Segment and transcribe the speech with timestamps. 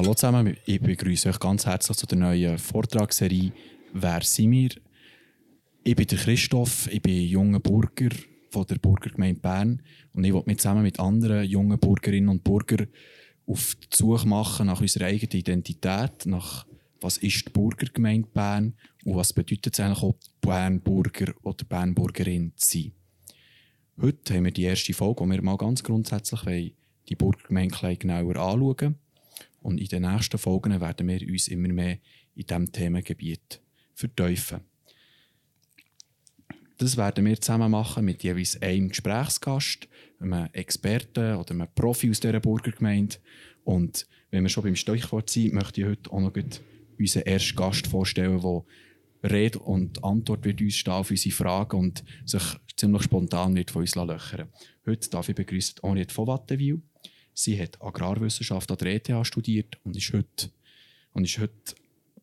[0.00, 3.52] hallo zusammen, ich begrüße euch ganz herzlich zu der neuen Vortragsserie
[3.92, 4.70] «Wer sind wir?».
[5.84, 8.08] Ich bin der Christoph, ich bin junger Bürger
[8.48, 9.82] von der Burgergemeinde Bern
[10.14, 12.86] und ich will mich zusammen mit anderen jungen Bürgerinnen und Bürgern
[13.46, 16.66] auf die Suche machen nach unserer eigenen Identität, nach
[17.02, 18.72] was ist die Burgergemeinde Bern
[19.04, 22.92] und was bedeutet es eigentlich auch Bernburger oder Bernburgerin zu sein.
[24.00, 26.74] Heute haben wir die erste Folge, wo wir mal ganz grundsätzlich
[27.06, 28.96] die Burgergemeinde genauer anschauen
[29.60, 31.98] und in den nächsten Folgen werden wir uns immer mehr
[32.34, 33.60] in diesem Themengebiet
[33.94, 34.60] vertiefen.
[36.78, 39.86] Das werden wir zusammen machen mit jeweils einem Gesprächsgast,
[40.18, 43.16] einem Experten oder einem Profi aus dieser Burgergemeinde.
[43.64, 46.32] Und wenn wir schon beim Stichwort sind, möchte ich heute auch noch
[46.98, 52.04] unseren ersten Gast vorstellen, der Rede und Antwort wird uns stehen auf unsere Fragen und
[52.24, 52.42] sich
[52.76, 54.48] ziemlich spontan wird von uns löchern.
[54.86, 56.80] Heute darf ich begrüßen Henriette von Wattenwil.
[57.42, 60.50] Sie hat Agrarwissenschaft an der ETH studiert und ist heute,
[61.12, 61.74] und ist heute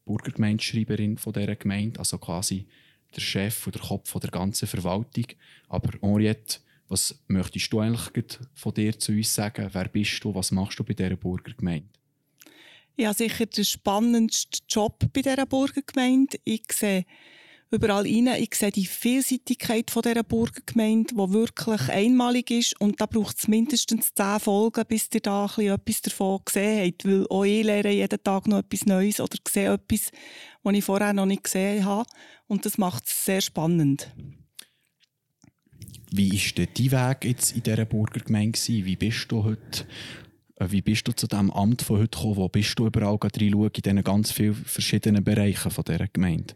[0.06, 2.68] Burgergemeindeschreiberin von dieser Gemeinde, also quasi
[3.16, 5.26] der Chef oder der Kopf der ganzen Verwaltung.
[5.70, 9.70] Aber Henriette, was möchtest du eigentlich von dir zu uns sagen?
[9.72, 10.36] Wer bist du?
[10.36, 11.90] Was machst du bei dieser Burgergemeinde?
[12.96, 16.38] Ja, sicher der spannendste Job bei dieser Burgergemeinde.
[16.44, 17.06] Ich sehe
[17.72, 18.28] überall rein.
[18.40, 22.80] Ich sehe die Vielseitigkeit von dieser Burgergemeinde, die wirklich einmalig ist.
[22.80, 27.06] Und da braucht es mindestens zehn Folgen, bis ihr da etwas davon gesehen habt.
[27.06, 30.12] Weil auch ich lerne jeden Tag noch etwas Neues oder sehe etwas,
[30.64, 32.10] was ich vorher noch nicht gesehen habe.
[32.48, 34.12] Und das macht es sehr spannend.
[36.10, 38.58] Wie war denn dein Weg jetzt in dieser Burgergemeinde?
[38.68, 39.86] Wie bist du heute
[40.56, 42.38] äh, wie bist du zu diesem Amt von heute gekommen?
[42.38, 46.56] Wo bist du überall reinschauen in diesen ganz vielen verschiedenen Bereichen dieser Gemeinde?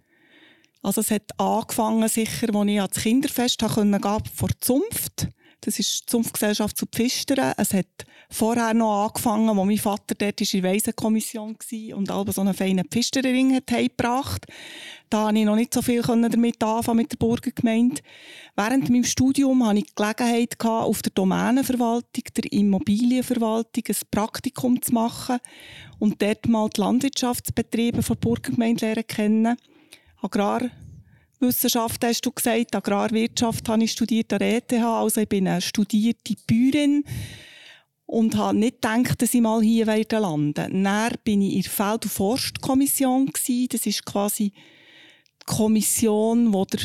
[0.81, 5.27] Also es hat angefangen sicher, als ich ans Kinderfest gehen konnte, vor Zunft.
[5.63, 7.53] Das ist die Zunftgesellschaft zu Pfistern.
[7.55, 7.85] Es hat
[8.31, 12.55] vorher noch angefangen, wo mein Vater dort in der Weisenkommission war und alle so einen
[12.55, 14.47] feinen Pfisterring hat gebracht.
[15.11, 18.01] Da konnte ich noch nicht so viel damit anfangen mit der Burgergemeinde.
[18.55, 24.93] Während meinem Studium hatte ich die Gelegenheit, auf der Domänenverwaltung, der Immobilienverwaltung ein Praktikum zu
[24.93, 25.37] machen
[25.99, 29.57] und dort mal die Landwirtschaftsbetriebe der Burgergemeinde lernen kennen.
[30.21, 35.61] Agrarwissenschaft hast du gesagt, Agrarwirtschaft habe ich studiert an der ETH, also ich bin eine
[35.61, 37.03] studierte Bäuerin
[38.05, 40.83] und habe nicht gedacht, dass ich mal hier werde landen.
[40.83, 43.31] Dann bin ich in der Feld- und Forstkommission
[43.69, 46.81] Das ist quasi die Kommission, wo der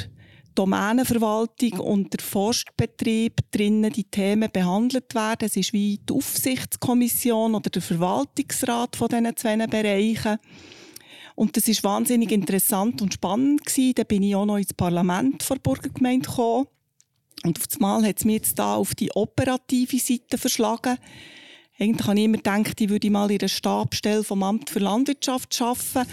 [0.55, 5.47] Domänenverwaltung und der Forstbetrieb drinnen die Themen behandelt werden.
[5.47, 10.39] Es ist wie die Aufsichtskommission oder der Verwaltungsrat von diesen zwei Bereichen.
[11.37, 13.93] Und das ist wahnsinnig interessant und spannend gewesen.
[13.95, 16.67] Da bin ich auch noch ins Parlament der Burgergemeinde gekommen.
[17.45, 20.97] Und auf einmal hat es mich jetzt da auf die operative Seite verschlagen.
[21.79, 25.61] Eigentlich habe ich immer gedacht, ich würde mal in der Stabstelle vom Amt für Landwirtschaft
[25.61, 26.11] arbeiten.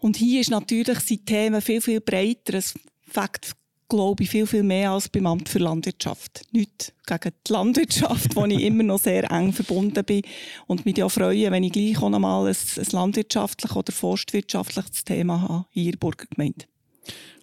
[0.00, 2.54] Und hier ist natürlich sind Themen viel, viel breiter.
[2.54, 2.74] Es
[3.08, 3.52] fängt
[3.88, 6.42] glaube ich, viel, viel mehr als beim Amt für Landwirtschaft.
[6.52, 10.22] Nicht gegen die Landwirtschaft, wo ich immer noch sehr eng verbunden bin
[10.66, 15.04] und mich auch freue, wenn ich gleich auch noch mal ein, ein landwirtschaftliches oder forstwirtschaftliches
[15.04, 16.66] Thema habe in Ihrer Burgergemeinde.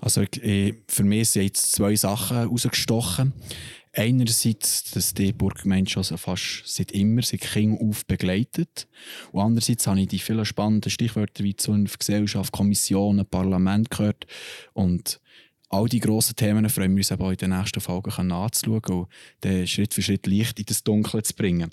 [0.02, 3.34] Also äh, für mich sind jetzt zwei Sachen herausgestochen.
[3.96, 8.88] Einerseits, dass die Burgergemeinde schon fast seit immer, seit Kind auf begleitet.
[9.32, 14.26] Und andererseits habe ich die vielen spannenden Stichwörter wie Zunft, Gesellschaft, Kommissionen, Parlament gehört.
[14.74, 15.22] Und
[15.74, 19.08] all die grossen Themen freuen wir uns aber in den nächsten Folgen anzuschauen und
[19.42, 21.72] dann Schritt für Schritt Licht in das Dunkle zu bringen.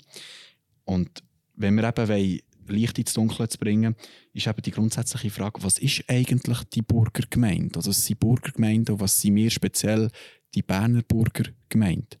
[0.85, 1.23] Und
[1.55, 3.95] wenn wir eben wollen, Licht ins Dunkle zu bringen,
[4.33, 7.75] ist eben die grundsätzliche Frage, was ist eigentlich die Burgergemeinde?
[7.75, 10.09] Also was sind Burgergemeinden und was sind wir speziell
[10.55, 12.17] die Berner Burgergemeinde?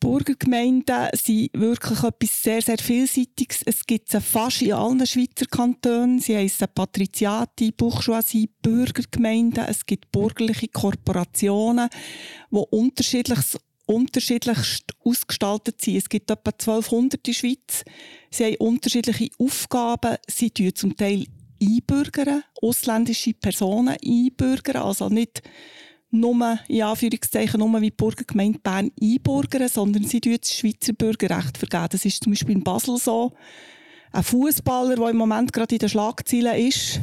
[0.00, 3.62] Burgergemeinden sind wirklich etwas sehr, sehr Vielseitiges.
[3.64, 6.20] Es gibt sie fast in allen Schweizer Kantonen.
[6.20, 9.64] Sie heissen Patriziati, Bourgeoisie, Bürgergemeinden.
[9.68, 11.88] Es gibt bürgerliche Korporationen,
[12.50, 13.40] die unterschiedlich,
[13.86, 15.96] unterschiedlichst ausgestaltet sind.
[15.96, 17.84] Es gibt etwa 1200 in der Schweiz.
[18.30, 20.16] Sie haben unterschiedliche Aufgaben.
[20.28, 21.26] Sie tun zum Teil
[21.60, 25.42] einbürgern, ausländische Personen einbürgern, also nicht
[26.10, 31.58] nur, in Anführungszeichen, nur wie die Burgergemeinde Bern einbürgern, sondern sie tun das Schweizer Bürgerrecht
[31.58, 31.88] vergeben.
[31.90, 33.32] Das ist zum Beispiel in Basel so.
[34.12, 37.00] Ein Fußballer, der im Moment gerade in den Schlagzeilen ist,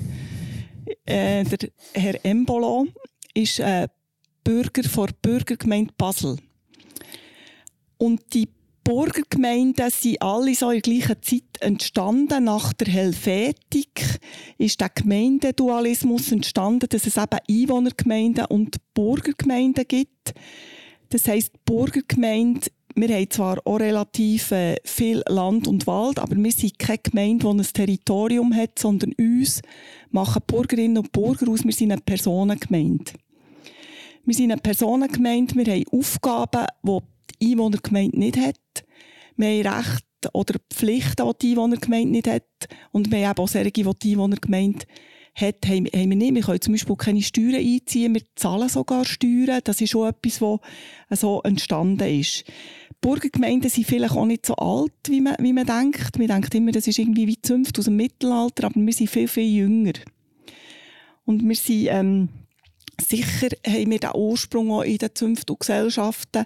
[1.06, 2.88] äh, der Herr Embolo,
[3.34, 3.88] ist äh,
[4.44, 6.38] Bürger der Bürgergemeinde Basel.
[7.98, 8.50] Und die
[8.85, 12.43] Burgergemeinden sind alle so in der gleichen Zeit entstanden.
[12.43, 14.19] Nach der Helvetik
[14.59, 20.35] ist der Gemeindedualismus entstanden, dass es eben Einwohnergemeinden und Burgergemeinden gibt.
[21.09, 22.67] Das heisst, Burgergemeinde
[22.97, 27.45] wir haben zwar auch relativ äh, viel Land und Wald, aber wir sind keine Gemeinde,
[27.45, 29.61] die ein Territorium hat, sondern uns
[30.11, 31.65] machen Bürgerinnen und Bürger aus.
[31.65, 33.11] Wir sind eine Personengemeinde.
[34.23, 36.99] Wir sind eine Personengemeinde, wir haben Aufgaben, die
[37.51, 38.86] Einwohnergemeinde nicht hat.
[39.38, 42.44] Wir haben Rechte oder Pflichten, die die Einwohnergemeinde nicht hat.
[42.92, 44.86] Und wir haben auch solche, die die Einwohnergemeinde
[45.36, 46.36] hat, haben, wir nicht.
[46.36, 49.59] Wir können zum Beispiel keine Steuern einziehen, wir zahlen sogar Steuern.
[49.63, 52.45] Das ist auch etwas, was so entstanden ist.
[53.01, 56.18] Burgergemeinden sind vielleicht auch nicht so alt, wie man, wie man denkt.
[56.18, 59.27] Man denkt immer, das ist irgendwie wie Zünft aus dem Mittelalter, aber wir sind viel,
[59.27, 59.94] viel jünger.
[61.25, 62.30] Und wir sind, ähm,
[63.01, 66.45] sicher haben wir den Ursprung auch in den Zünften und Gesellschaften.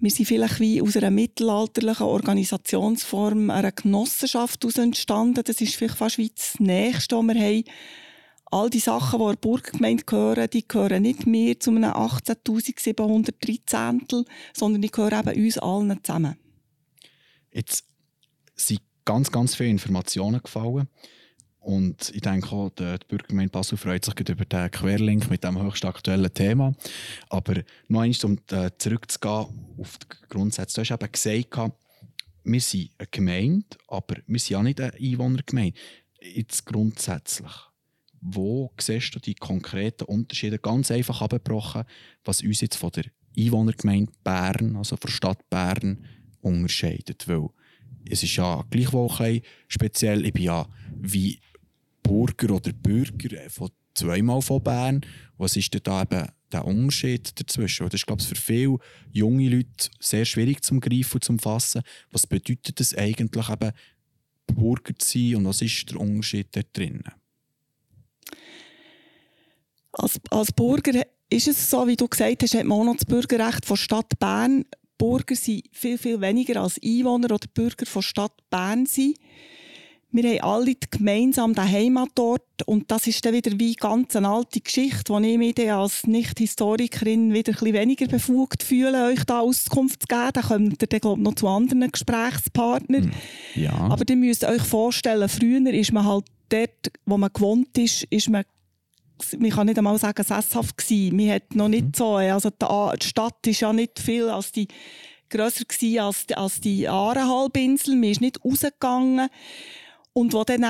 [0.00, 5.42] Wir sind vielleicht wie aus einer mittelalterlichen Organisationsform, einer Genossenschaft aus entstanden.
[5.44, 7.64] Das ist vielleicht fast wie das Nächste, was wir haben
[8.50, 14.24] all die Sachen, die der Burggemeinde gehören, die gehören nicht mehr zu einem 18.713,
[14.54, 16.36] sondern die gehören eben uns allen zusammen.
[17.52, 17.84] Jetzt
[18.54, 20.88] sind ganz, ganz viele Informationen gefallen.
[21.66, 25.84] Und ich denke auch, die Bürgergemeinde Basel freut sich über den Querlink mit dem höchst
[25.84, 26.72] aktuellen Thema.
[27.28, 27.54] Aber
[27.88, 30.76] noch einmal, um äh, zurückzugehen auf die Grundsätze.
[30.76, 31.72] Du hast eben gesagt,
[32.44, 35.76] wir sind eine Gemeinde, aber wir sind ja nicht eine Einwohnergemeinde.
[36.20, 37.50] Jetzt grundsätzlich
[38.20, 41.84] wo siehst du die konkreten Unterschiede, ganz einfach abgebrochen,
[42.24, 43.04] was uns jetzt von der
[43.36, 46.04] Einwohnergemeinde Bern, also von der Stadt Bern,
[46.40, 47.28] unterscheidet?
[47.28, 47.48] Weil
[48.08, 50.66] es ist ja gleichwohl speziell, ich bin ja
[50.96, 51.40] wie
[52.06, 55.00] Bürger oder Bürger von zweimal von Bern.
[55.38, 57.86] Was ist denn da eben der Unterschied dazwischen?
[57.86, 58.78] Das ist, glaube ich, für viele
[59.12, 61.82] junge Leute sehr schwierig zum Greifen und zum Fassen.
[62.10, 63.72] Was bedeutet das eigentlich eben,
[64.46, 67.10] Bürger zu sein und was ist der Unterschied da drinnen?
[69.92, 73.66] Als, als Bürger ist es so, wie du gesagt hast, hat man auch das Bürgerrecht
[73.66, 74.64] von Stadt Bern.
[74.98, 79.18] Bürger sind viel, viel weniger als Einwohner oder Bürger von Stadt Bern sind.
[80.12, 84.60] Wir haben alle gemeinsam den Heimatort und das ist dann wieder wie ganz eine alte
[84.60, 90.02] Geschichte, wo ich mich als Nicht-Historikerin wieder ein bisschen weniger befugt fühle, euch da Auskunft
[90.02, 90.30] zu geben.
[90.32, 93.04] Da kommt ihr dann, glaube ich, noch zu anderen Gesprächspartnern.
[93.04, 93.72] Hm, ja.
[93.72, 98.30] Aber ihr müsst euch vorstellen, früher ist man halt dort, wo man gewohnt ist, ist
[98.30, 98.44] man
[99.38, 101.16] man kann nicht einmal sagen, sesshaft gewesen.
[101.16, 101.92] Man hat noch nicht mhm.
[101.96, 104.68] so, also die, Stadt ist ja nicht viel als die
[105.30, 107.96] grösser gewesen als, als die Aarehalbinsel.
[107.96, 109.28] Man ist nicht rausgegangen.
[110.16, 110.64] Und wo dann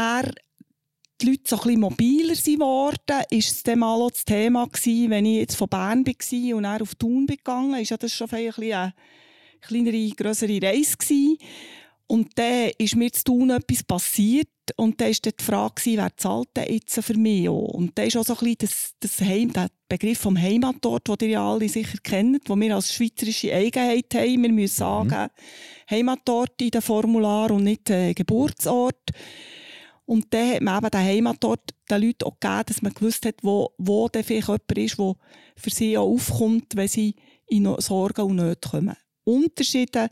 [1.20, 5.10] die Leute so ein bisschen mobiler geworden war es dann mal auch das Thema gewesen,
[5.10, 8.28] wenn ich jetzt von Bern war und dann auf Thun gegangen ist ja das schon
[8.28, 8.92] ein eine
[9.60, 11.38] kleinere, grössere Reise gewesen.
[12.08, 16.48] Und dann ist mir zu tun etwas passiert und dann war die Frage, wer zahlt
[16.56, 17.68] denn jetzt für mich auch?
[17.68, 21.28] Und dann ist auch so ein bisschen das, das Heim, der Begriff vom Heimatort, den
[21.28, 24.42] ihr ja alle sicher kennt, den wir als schweizerische Eigenheit haben.
[24.42, 25.08] Wir müssen mhm.
[25.10, 25.30] sagen,
[25.90, 29.10] Heimatort in den Formular und nicht äh, Geburtsort.
[30.04, 33.36] Und dann hat man eben den Heimatort den Leuten auch gegeben, dass man gewusst hat,
[33.42, 35.14] wo, wo dann vielleicht jemand ist, der
[35.56, 37.16] für sie auch aufkommt, wenn sie
[37.48, 38.96] in Sorgen und Nöte kommen.
[39.24, 40.08] Unterschiede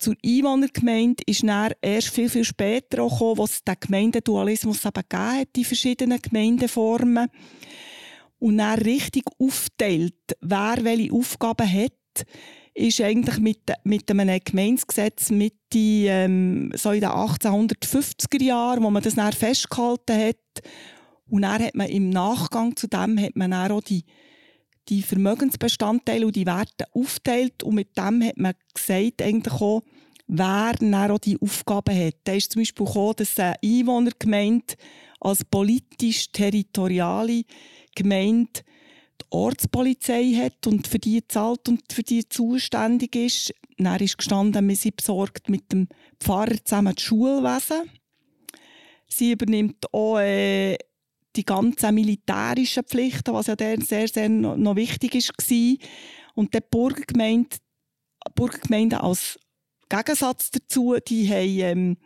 [0.00, 4.94] zur Einwohnergemeinde ist dann erst viel, viel später auch gekommen, wo es den Gemeindedualismus eben
[4.94, 7.28] gegeben hat, die verschiedenen Gemeindeformen.
[8.38, 11.92] Und dann richtig aufteilt, wer welche Aufgaben hat,
[12.74, 19.02] ist eigentlich mit, mit einem Gemeindegesetz Mitte ähm, so in den 1850er Jahren, wo man
[19.02, 20.36] das dann festgehalten hat.
[21.28, 24.04] Und dann hat man im Nachgang zu dem hat man dann auch die
[24.88, 29.82] die Vermögensbestandteile und die Werte aufteilt und mit dem hat man gesagt, eigentlich auch,
[30.26, 32.16] wer dann auch die Aufgaben hat.
[32.24, 34.74] Da ist zum Beispiel gekommen, dass eine Einwohnergemeinde
[35.20, 37.44] als politisch-territoriale
[37.94, 38.62] Gemeinde
[39.20, 43.54] die Ortspolizei hat und für die zahlt und für die zuständig ist.
[43.78, 45.88] Dann ist gestanden, wir sind besorgt mit dem
[46.20, 47.90] Pfarrer zusammen das Schulwesen.
[49.06, 50.76] Sie übernimmt auch äh,
[51.36, 55.88] die ganzen militärischen Pflichten, was ja dann sehr, sehr noch wichtig war.
[56.34, 57.56] Und die Burgergemeinde,
[58.34, 59.38] Burgergemeinde als
[59.88, 61.96] Gegensatz dazu, die haben ähm,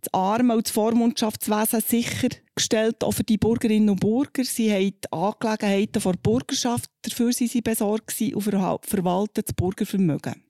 [0.00, 4.44] das Arme- und das Vormundschaftswesen sichergestellt, auch für die Bürgerinnen und Bürger.
[4.44, 10.42] Sie haben die Angelegenheiten der Bürgerschaft, dafür sind sie besorgt und verwalten das Bürgervermögen.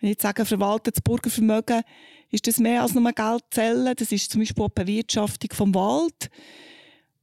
[0.00, 1.82] Wenn ich jetzt sage, verwalten das Bürgervermögen,
[2.30, 3.94] ist das mehr als nur Geld zählen.
[3.96, 6.30] Das ist zum Beispiel auch die Bewirtschaftung vom Wald.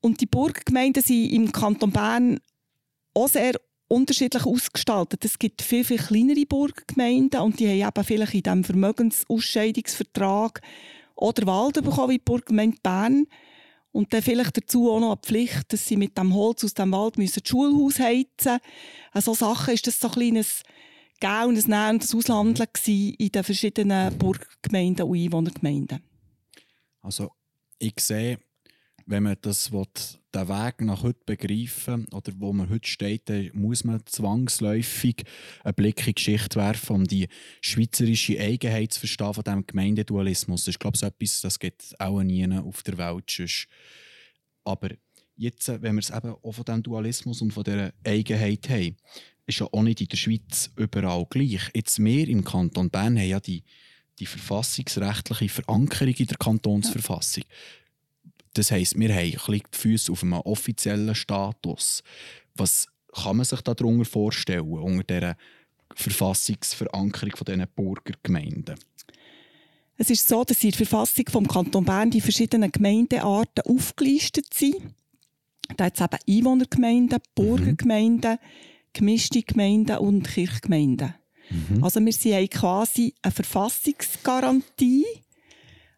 [0.01, 2.39] Und die Burggemeinden sind im Kanton Bern
[3.13, 3.53] auch sehr
[3.87, 5.23] unterschiedlich ausgestaltet.
[5.23, 10.61] Es gibt viel, viel kleinere Burggemeinden und die haben eben vielleicht in diesem Vermögensausscheidungsvertrag
[11.15, 13.27] oder Wald bekommen, wie die Burggemeinde Bern.
[13.91, 16.91] Und dann vielleicht dazu auch noch eine Pflicht, dass sie mit dem Holz aus dem
[16.91, 18.59] Wald müssen das Schulhaus heizen müssen.
[19.11, 20.63] Also Sachen ist das so ein kleines
[21.19, 26.01] Geben und ein Nehmen und ein Aushandeln in den verschiedenen Burggemeinden und Einwohnergemeinden.
[27.01, 27.31] Also
[27.79, 28.39] ich sehe,
[29.05, 29.85] wenn man das will,
[30.33, 35.23] den Weg nach heute begreifen oder wo man heute steht, dann muss man zwangsläufig
[35.63, 37.27] einen Blick in die Geschichte werfen, um die
[37.61, 40.61] schweizerische Eigenheit zu verstehen von diesem Gemeindedualismus.
[40.61, 43.67] Das ist, glaube so etwas, das geht auch nie auf der Welt sonst.
[44.63, 44.89] Aber
[45.35, 48.95] jetzt, wenn wir es eben auch von diesem Dualismus und von dieser Eigenheit haben,
[49.45, 51.69] ist ja auch nicht in der Schweiz überall gleich.
[51.73, 53.63] Jetzt wir im Kanton Bern haben ja die,
[54.19, 57.43] die verfassungsrechtliche Verankerung in der Kantonsverfassung.
[58.53, 62.03] Das heisst, wir haben ein die Füße auf einem offiziellen Status.
[62.55, 65.37] Was kann man sich darunter vorstellen, unter dieser
[65.95, 68.75] Verfassungsverankerung von diesen Burgergemeinden?
[69.97, 74.93] Es ist so, dass in der Verfassung vom Kanton Bern die verschiedenen Gemeindearten aufgelistet sind.
[75.77, 78.37] Da hat es eben Einwohnergemeinden, Burgergemeinden,
[78.93, 81.15] gemischte Gemeinden und Kirchgemeinden.
[81.49, 81.83] Mhm.
[81.83, 85.05] Also wir haben quasi eine Verfassungsgarantie,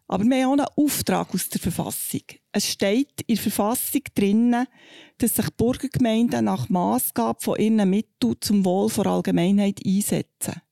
[0.08, 2.22] aber wir haben auch einen Auftrag aus der Verfassung.
[2.52, 4.66] Es steht in der Verfassung drinnen,
[5.18, 10.62] dass sich Burgergemeinden nach Maßgabe von ihren Mitteln zum Wohl der Allgemeinheit einsetzen.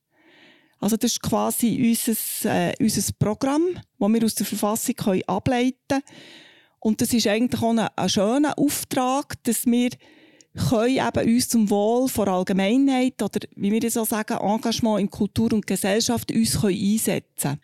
[0.79, 3.63] Also das ist quasi unser, äh, unser Programm,
[3.97, 6.03] das wir aus der Verfassung können ableiten können.
[6.79, 9.89] Und das ist eigentlich auch ein, ein schöner Auftrag, dass wir
[10.55, 15.09] können eben uns zum Wohl der Allgemeinheit oder, wie wir das so sagen, Engagement in
[15.09, 17.59] Kultur und Gesellschaft uns können einsetzen.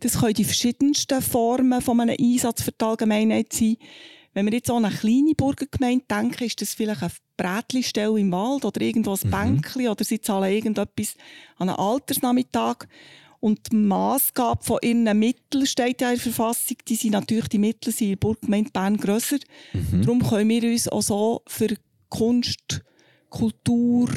[0.00, 3.76] Das können die verschiedensten Formen von einem Einsatz für die Allgemeinheit sein.
[4.32, 8.64] Wenn wir jetzt an eine kleine Burgergemeinde denken, ist das vielleicht eine Brätli-Stelle im Wald
[8.64, 9.30] oder irgendwo ein mhm.
[9.30, 11.16] Bänkchen oder sie zahlen irgendetwas
[11.58, 12.86] an einem Altersnachmittag.
[13.40, 17.58] Und die Maßgabe von ihren Mitteln steht ja in der Verfassung, die sind natürlich, die
[17.58, 19.38] Mittel sind in der Burggemeinde Bern grösser.
[19.72, 20.02] Mhm.
[20.02, 21.74] Darum können wir uns auch so für
[22.10, 22.82] Kunst,
[23.30, 24.10] Kultur,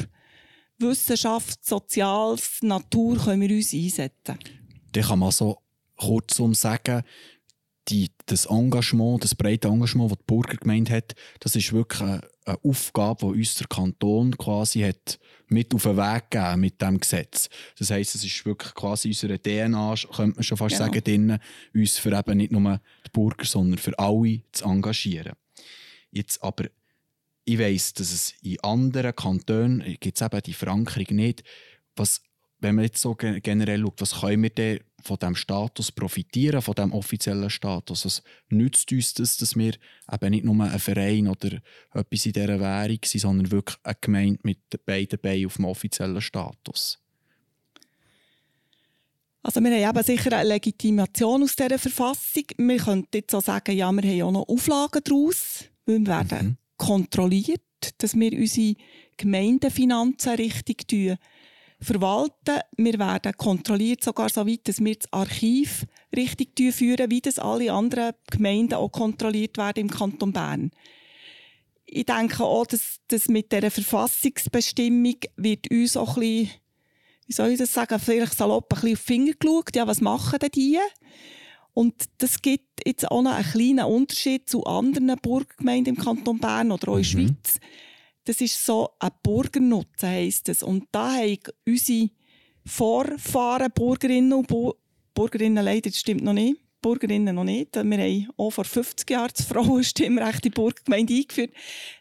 [0.78, 4.38] Wissenschaft, Soziales, Natur können wir uns einsetzen.
[4.92, 5.58] Dann kann man so
[5.96, 7.02] kurzum sagen,
[7.88, 12.58] die, das Engagement, das breite Engagement, das die Burgergemeinde hat, das ist wirklich eine, eine
[12.64, 17.48] Aufgabe, die uns der Kanton quasi hat mit auf den Weg gegeben mit diesem Gesetz.
[17.78, 20.86] Das heisst, es ist wirklich quasi unsere DNA, könnte man schon fast genau.
[20.86, 21.38] sagen, drin,
[21.74, 25.34] uns für eben nicht nur die Bürger, sondern für alle zu engagieren.
[26.10, 26.66] Jetzt aber,
[27.44, 31.44] ich weiss, dass es in anderen Kantonen gibt es eben die Verankerung nicht.
[31.96, 32.22] Was,
[32.60, 36.74] wenn man jetzt so generell schaut, was können wir denn von diesem Status profitieren, von
[36.74, 38.04] diesem offiziellen Status.
[38.06, 39.74] Es nützt uns das, dass wir
[40.10, 41.58] eben nicht nur ein Verein oder
[41.92, 46.22] etwas in dieser Währung sind, sondern wirklich eine Gemeinde mit beiden Beinen auf dem offiziellen
[46.22, 46.98] Status.
[49.42, 52.44] Also wir haben eben sicher eine Legitimation aus dieser Verfassung.
[52.56, 56.46] Wir könnten jetzt auch sagen, ja, wir haben auch noch Auflagen daraus, weil wir werden
[56.46, 56.63] mhm.
[56.76, 57.60] Kontrolliert,
[57.98, 58.74] dass wir unsere
[59.16, 60.86] Gemeindefinanzen richtig
[61.80, 62.60] verwalten.
[62.76, 67.72] Wir werden kontrolliert, sogar so weit, dass wir das Archiv richtig führen, wie das alle
[67.72, 70.70] anderen Gemeinden auch kontrolliert werden im Kanton Bern.
[71.86, 76.50] Ich denke auch, dass, dass mit dieser Verfassungsbestimmung wird uns auch ein bisschen,
[77.26, 79.76] wie soll ich das sagen, vielleicht salopp ein bisschen auf die Finger geschaut.
[79.76, 80.78] Ja, was machen denn die?
[81.74, 86.70] Und das gibt jetzt auch noch einen kleinen Unterschied zu anderen Burggemeinden im Kanton Bern
[86.70, 87.26] oder auch in der mhm.
[87.26, 87.60] Schweiz.
[88.24, 90.62] Das ist so ein Burgernutzen, heisst es.
[90.62, 92.10] Und da haben unsere
[92.64, 94.76] Vorfahren, Burgerinnen und Bur
[95.14, 97.76] Burgerinnen leider, das stimmt noch nicht, Burgerinnen noch nicht.
[97.76, 101.52] Wir haben auch vor 50 Jahren das Frauenstimmrecht in die Burggemeinde eingeführt.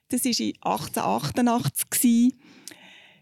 [0.09, 1.89] Das war in 1888.
[1.91, 2.33] Gewesen,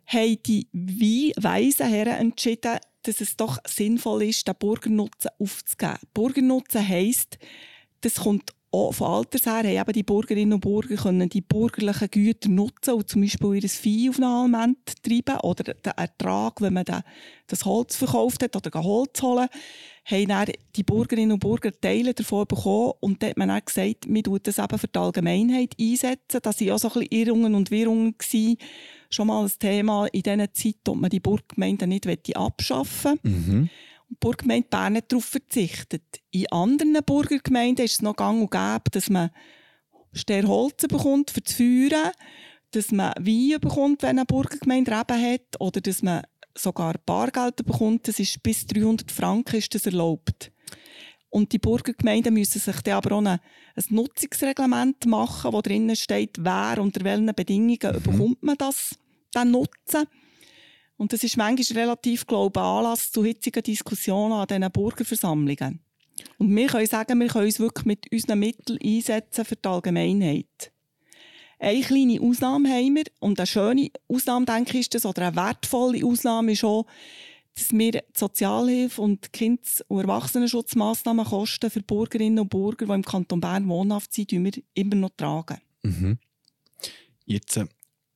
[0.05, 5.97] haben die weisen Herren entschieden, dass es doch sinnvoll ist, den Burgernutzen aufzugeben.
[6.13, 7.37] Burgernutzen heisst,
[8.01, 12.09] das kommt auch von Alters her haben eben die Bürgerinnen und Bürger können die bürgerlichen
[12.09, 16.73] Güter nutzen und zum Beispiel ihr Vieh auf einen Alment treiben oder den Ertrag, wenn
[16.73, 16.85] man
[17.47, 19.49] das Holz verkauft hat oder Holz holen,
[20.05, 24.05] haben dann die Bürgerinnen und Bürger Teile davon bekommen und dann hat man dann gesagt,
[24.07, 26.39] wir tun das eben für die Allgemeinheit einsetzen.
[26.41, 28.57] Das waren auch so ein bisschen Irrungen und Wirrungen gewesen.
[29.09, 33.31] Schon mal ein Thema in dieser Zeit, ob man die Burggemeinden nicht abschaffen will.
[33.31, 33.69] Mhm.
[34.11, 36.03] Die Burggemeinde Bern hat darauf verzichtet.
[36.31, 39.31] In anderen Burgergemeinden ist es noch gang und gäbe, dass man
[40.11, 42.11] Sterholzen bekommt für das Feuern,
[42.71, 46.23] dass man Wein bekommt, wenn eine Burgergemeinde Reben hat, oder dass man
[46.57, 48.09] sogar Bargeld bekommt.
[48.09, 50.51] Das ist bis 300 Franken ist das erlaubt.
[51.29, 56.37] Und die Burgergemeinden müssen sich dann aber auch ein, ein Nutzungsreglement machen, wo drinnen steht,
[56.39, 58.03] wer unter welchen Bedingungen mhm.
[58.03, 58.97] bekommt man das
[59.31, 60.05] dann nutzen.
[60.97, 65.79] Und das ist manchmal relativ, ich, Anlass zu hitzigen Diskussionen an diesen Bürgerversammlungen.
[66.37, 70.71] Und wir können sagen, wir können uns wirklich mit unseren Mitteln einsetzen für die Allgemeinheit.
[71.59, 75.35] Eine kleine Ausnahme haben wir, und eine schöne Ausnahme, denke ich, ist das, oder eine
[75.35, 76.85] wertvolle Ausnahme ist auch,
[77.55, 83.41] dass wir die Sozialhilfe und Kindes- und Erwachsenenschutzmaßnahmenkosten für Bürgerinnen und Bürger, die im Kanton
[83.41, 85.57] Bern wohnhaft sind, wir immer noch tragen.
[85.83, 86.17] Mhm.
[87.25, 87.65] Jetzt äh,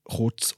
[0.03, 0.55] kurz,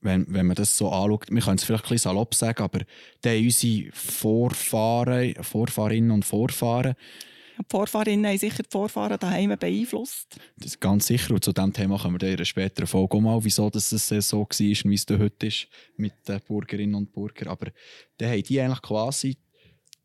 [0.00, 2.80] wenn, wenn man das so anschaut, wir können es vielleicht ein bisschen salopp sagen, aber
[3.24, 6.94] die unsere Vorfahren, Vorfahrinnen und Vorfahren
[7.60, 10.36] die Vorfahrinnen haben sicher die Vorfahren daheim beeinflusst.
[10.56, 11.34] Das ist ganz sicher.
[11.34, 14.06] Und zu diesem Thema kommen wir in einer späteren Folge auch mal, wieso das so
[14.06, 17.48] war und wie es heute ist mit den Bürgerinnen und Bürgern.
[17.48, 17.70] Aber
[18.16, 19.36] dann haben die eigentlich quasi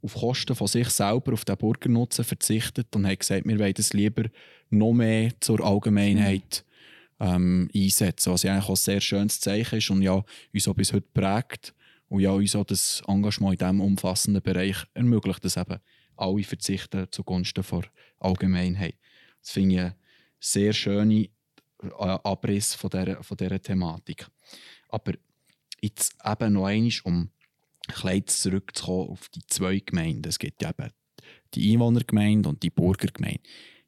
[0.01, 3.93] auf Kosten von sich selber auf den Bürgernutzen verzichtet und haben gesagt, wir wollen das
[3.93, 4.23] lieber
[4.69, 6.64] noch mehr zur Allgemeinheit
[7.19, 8.33] ähm, einsetzen.
[8.33, 11.07] Was ja eigentlich auch ein sehr schönes Zeichen ist und ja uns auch bis heute
[11.13, 11.73] prägt
[12.09, 15.79] und ja uns auch das Engagement in diesem umfassenden Bereich ermöglicht, dass eben
[16.17, 17.83] alle verzichten zugunsten der
[18.19, 18.95] Allgemeinheit.
[19.41, 19.93] Das finde ich ein
[20.39, 21.27] sehr schöner äh,
[21.89, 24.27] Abriss von dieser, von dieser Thematik.
[24.89, 25.13] Aber
[25.81, 27.29] jetzt eben noch einmal, um
[28.03, 30.27] ein zurückzukommen auf die zwei Gemeinden.
[30.27, 30.91] Es gibt eben
[31.53, 33.41] die Einwohnergemeinde und die Bürgergemeinde.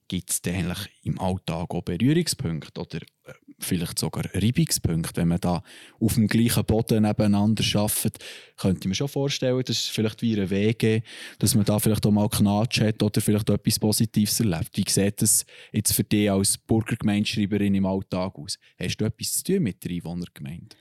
[0.10, 5.64] Gibt es eigentlich im Alltag auch Berührungspunkte oder äh, vielleicht sogar Reibungspunkte, wenn man da
[6.00, 8.20] auf dem gleichen Boden nebeneinander arbeitet,
[8.56, 11.04] könnte ich mir schon vorstellen, dass es vielleicht wie eine Wege,
[11.40, 14.78] dass man da vielleicht auch mal Knatsch hat oder vielleicht etwas Positives erlebt.
[14.78, 18.58] Wie sieht das jetzt für dich als Burgergemeindeschreiberin im Alltag aus?
[18.80, 20.76] Hast du etwas zu tun mit der Einwohnergemeinde?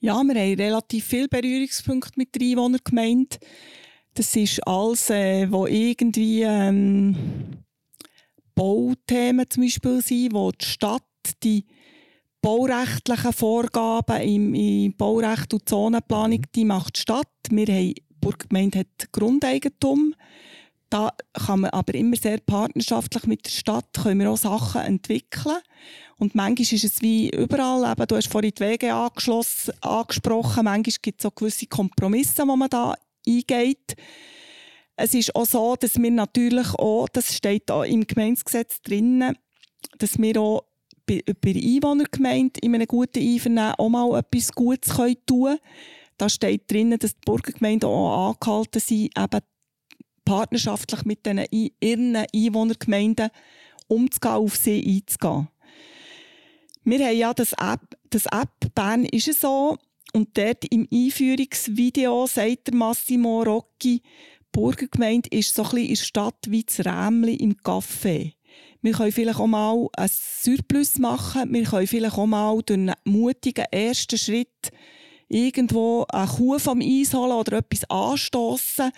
[0.00, 3.36] Ja, wir haben relativ viele Berührungspunkte mit der Einwohnergemeinde.
[4.14, 7.16] Das ist alles, äh, wo irgendwie ähm,
[8.54, 11.02] Bauthemen zum Beispiel sind, wo die Stadt
[11.42, 11.66] die
[12.42, 17.28] baurechtlichen Vorgaben im, im Baurecht und Zonenplanung, die macht statt.
[17.50, 20.14] Wir haben, die Burggemeinde hat Grundeigentum.
[20.88, 25.58] Da kann man aber immer sehr partnerschaftlich mit der Stadt können wir auch Sachen entwickeln.
[26.16, 31.20] Und manchmal ist es wie überall, eben, du hast vorhin die Wege angesprochen, manchmal gibt
[31.20, 32.94] es auch gewisse Kompromisse, die man da
[33.26, 33.94] eingeht.
[35.02, 39.34] Es ist auch so, dass wir natürlich auch, das steht auch im Gemeindegesetz drin,
[39.96, 40.64] dass wir auch
[41.06, 45.58] bei, bei der Einwohnergemeinde in einem guten Einvernehmen auch mal etwas Gutes tun können.
[46.18, 49.40] Da steht drin, dass die Bürgergemeinden auch angehalten sind, eben
[50.26, 51.46] partnerschaftlich mit den,
[51.80, 53.30] ihren Einwohnergemeinden
[53.88, 55.48] umzugehen, auf sie einzugehen.
[56.84, 59.78] Wir haben ja das App, das App Bern ist es so,
[60.12, 64.02] und dort im Einführungsvideo sagt der Massimo Rocchi,
[64.52, 68.32] Burgergemeinde ist so ein bisschen in der Stadt wie das Rämli im Café.
[68.82, 71.52] Wir können vielleicht auch mal ein Surplus machen.
[71.52, 74.72] Wir können vielleicht auch mal durch einen mutigen ersten Schritt
[75.28, 78.90] irgendwo eine Kuh vom Eis holen oder etwas anstoßen.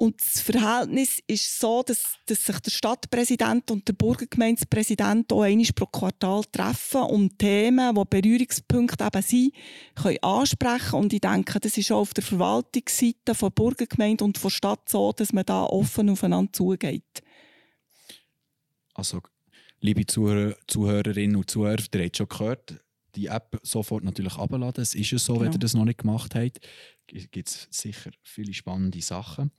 [0.00, 5.66] Und das Verhältnis ist so, dass, dass sich der Stadtpräsident und der Burgergemeindepräsident auch einmal
[5.74, 9.52] pro Quartal treffen und Themen, die Berührungspunkte eben sind,
[9.96, 11.00] können ansprechen.
[11.00, 15.12] Und ich denke, das ist auch auf der Verwaltungsseite von Burgergemeinde und von Stadt so,
[15.12, 17.24] dass man da offen aufeinander zugeht.
[18.94, 19.20] Also,
[19.80, 22.80] liebe Zuhörer, Zuhörerinnen und Zuhörer, ihr habt schon gehört,
[23.16, 24.80] die App sofort natürlich abladen.
[24.80, 25.46] Es ist ja so, genau.
[25.46, 26.60] wenn ihr das noch nicht gemacht habt.
[27.08, 29.50] Gibt es sicher viele spannende Sachen.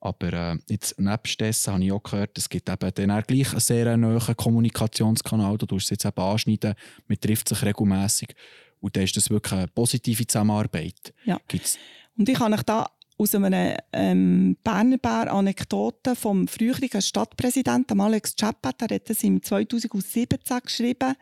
[0.00, 3.50] Aber äh, jetzt nebst dessen habe ich auch gehört, es gibt eben dann auch gleich
[3.50, 5.58] einen sehr nahen Kommunikationskanal.
[5.58, 6.74] Du tust es jetzt eben anschneiden,
[7.06, 8.34] man trifft sich regelmässig.
[8.80, 11.14] Und dann ist das wirklich eine positive Zusammenarbeit.
[11.24, 11.40] Ja.
[11.48, 11.78] Gibt's
[12.18, 18.34] und ich kann euch da aus einer ähm, Berner Bär Anekdote vom früheren Stadtpräsidenten Alex
[18.36, 18.82] Chapat.
[18.82, 21.14] Er hat das im 2017 geschrieben.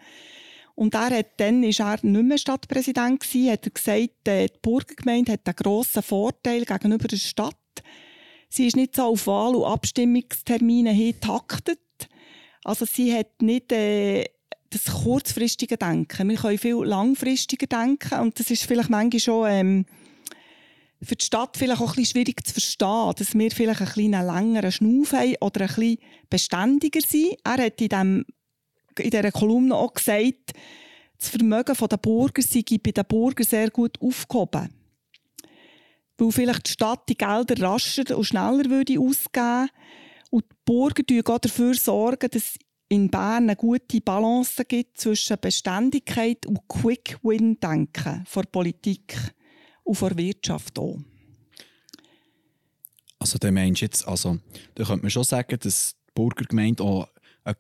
[0.75, 4.59] Und er hat, dann war er nicht mehr Stadtpräsident gewesen, hat er gesagt, äh, die
[4.61, 7.55] Burgergemeinde hat einen grossen Vorteil gegenüber der Stadt.
[8.49, 11.79] Sie ist nicht so auf Wahl- und Abstimmungstermine hin taktet.
[12.65, 14.25] Also sie hat nicht äh,
[14.71, 16.29] das kurzfristige Denken.
[16.29, 19.87] Wir können viel langfristiger denken und das ist vielleicht manchmal schon ähm,
[21.05, 24.11] für die Stadt vielleicht auch ein bisschen schwierig zu verstehen, dass wir vielleicht ein bisschen
[24.13, 25.99] längeren Schnuff haben oder ein bisschen
[26.31, 27.37] beständiger sind.
[27.45, 28.25] Er hat in, dem,
[28.99, 30.53] in dieser Kolumne auch gesagt,
[31.19, 34.71] das Vermögen der Bürger sei bei den Bürgern sehr gut aufgehoben.
[36.19, 39.69] Weil vielleicht die Stadt die Gelder rascher und schneller würde ausgeben
[40.31, 42.55] und die Bürger auch dafür sorgen, dass
[42.89, 49.17] in Bern eine gute Balance gibt zwischen Beständigkeit und Quick-Win-Denken der Politik
[49.83, 50.99] und vor Wirtschaft auch.
[53.19, 54.39] Also der Mensch jetzt, also
[54.75, 57.09] da könnte man schon sagen, dass die Burgergemeinde auch
[57.45, 57.55] eine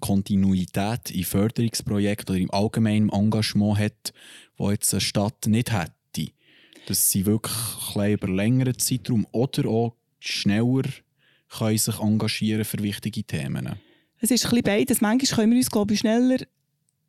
[0.00, 4.12] Kontinuität in Förderungsprojekten oder im allgemeinen Engagement hat,
[4.56, 6.32] wo jetzt eine Stadt nicht hätte.
[6.86, 7.56] Dass sie wirklich
[7.94, 10.88] ein über längeren Zeitraum oder auch schneller
[11.48, 13.76] können sich engagieren für wichtige Themen.
[14.20, 15.00] Es ist ein bisschen beides.
[15.00, 16.38] Manchmal können wir uns glaube ich, schneller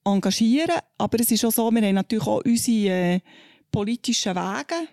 [0.04, 0.80] engagieren.
[0.98, 3.20] Aber es ist auch so, wir haben natürlich auch unsere äh,
[3.72, 4.88] politischen Wege,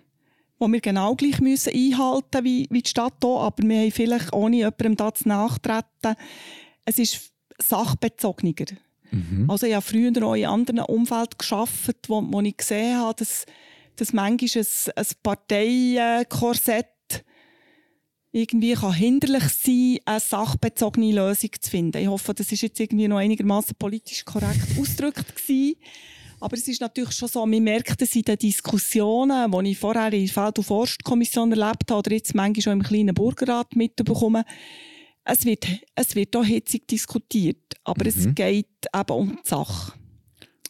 [0.59, 3.29] die wir genau gleich müssen einhalten wie, wie die Stadt hier.
[3.29, 6.15] Aber wir haben vielleicht ohne jemandem da zu nachtreten.
[6.85, 8.53] Es ist sachbezogener.
[9.11, 9.49] Mhm.
[9.49, 13.45] Also ich habe früher auch in anderen Umfeldern gearbeitet, wo, wo ich gesehen habe, dass,
[13.95, 16.87] dass manchmal ein, ein Parteienkorsett
[18.31, 21.97] irgendwie kann hinderlich sein, eine sachbezogene Lösung zu finden.
[21.97, 25.75] Ich hoffe, das ist jetzt irgendwie noch einigermaßen politisch korrekt ausgedrückt gewesen.
[26.39, 30.11] Aber es ist natürlich schon so, man merkt es in den Diskussionen, die ich vorher
[30.11, 34.43] in der Feld- und Forstkommission erlebt habe oder jetzt manchmal schon im kleinen Burgerrat mitbekommen,
[35.23, 38.09] es wird, es wird auch hitzig diskutiert, aber mhm.
[38.09, 39.93] es geht eben um die Sache.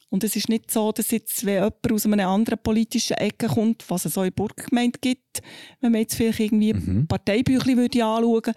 [0.09, 3.89] Und es ist nicht so, dass jetzt, wenn jemand aus einer anderen politischen Ecke kommt,
[3.89, 5.41] was es auch in Burggemeinde gibt,
[5.79, 7.07] wenn man jetzt vielleicht irgendwie mhm.
[7.07, 8.53] Parteibüchlein würde anschauen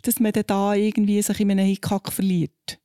[0.00, 2.78] dass man dann da irgendwie sich in einem Hickhack verliert.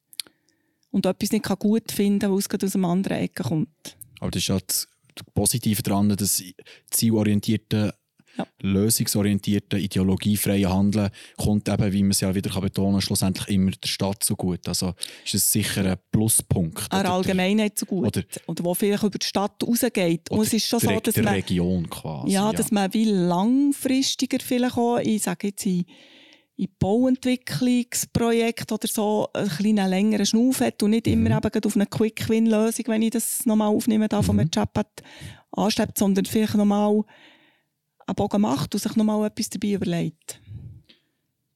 [0.91, 3.98] Und etwas nicht gut finden kann, weil es aus einer anderen Ecke kommt.
[4.19, 4.88] Aber das ist ja das
[5.34, 6.43] Positive daran, dass
[6.89, 7.93] zielorientierte
[8.39, 8.47] ja.
[8.62, 13.88] lösungsorientierten, ideologiefreien Handeln kommt eben, wie man es ja wieder betonen kann, schlussendlich immer der
[13.88, 14.67] Stadt so gut.
[14.67, 14.93] Also
[15.25, 16.91] ist es sicher ein Pluspunkt.
[16.91, 18.08] Eine Allgemeinheit so gut.
[18.08, 20.32] Oder, oder wo vielleicht über die Stadt rausgeht.
[20.32, 21.28] Und es ist schon so, dass man...
[21.28, 22.32] Region quasi.
[22.32, 25.86] Ja, ja, dass man wie langfristiger vielleicht auch, ich sage jetzt in,
[26.56, 31.25] in Bauentwicklungsprojekt oder so ein einen längeren Schnuff hat und nicht mhm.
[31.25, 34.49] immer eben auf eine Quick-Win-Lösung, wenn ich das nochmal aufnehme, da von mhm.
[34.49, 34.69] Chat
[35.52, 37.04] anstrebt, sondern vielleicht nochmal
[38.10, 40.41] einen Bogen macht und sich noch mal etwas dabei überlegt.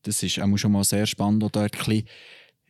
[0.04, 2.08] Das ist auch schon mal sehr spannend, dort ein bisschen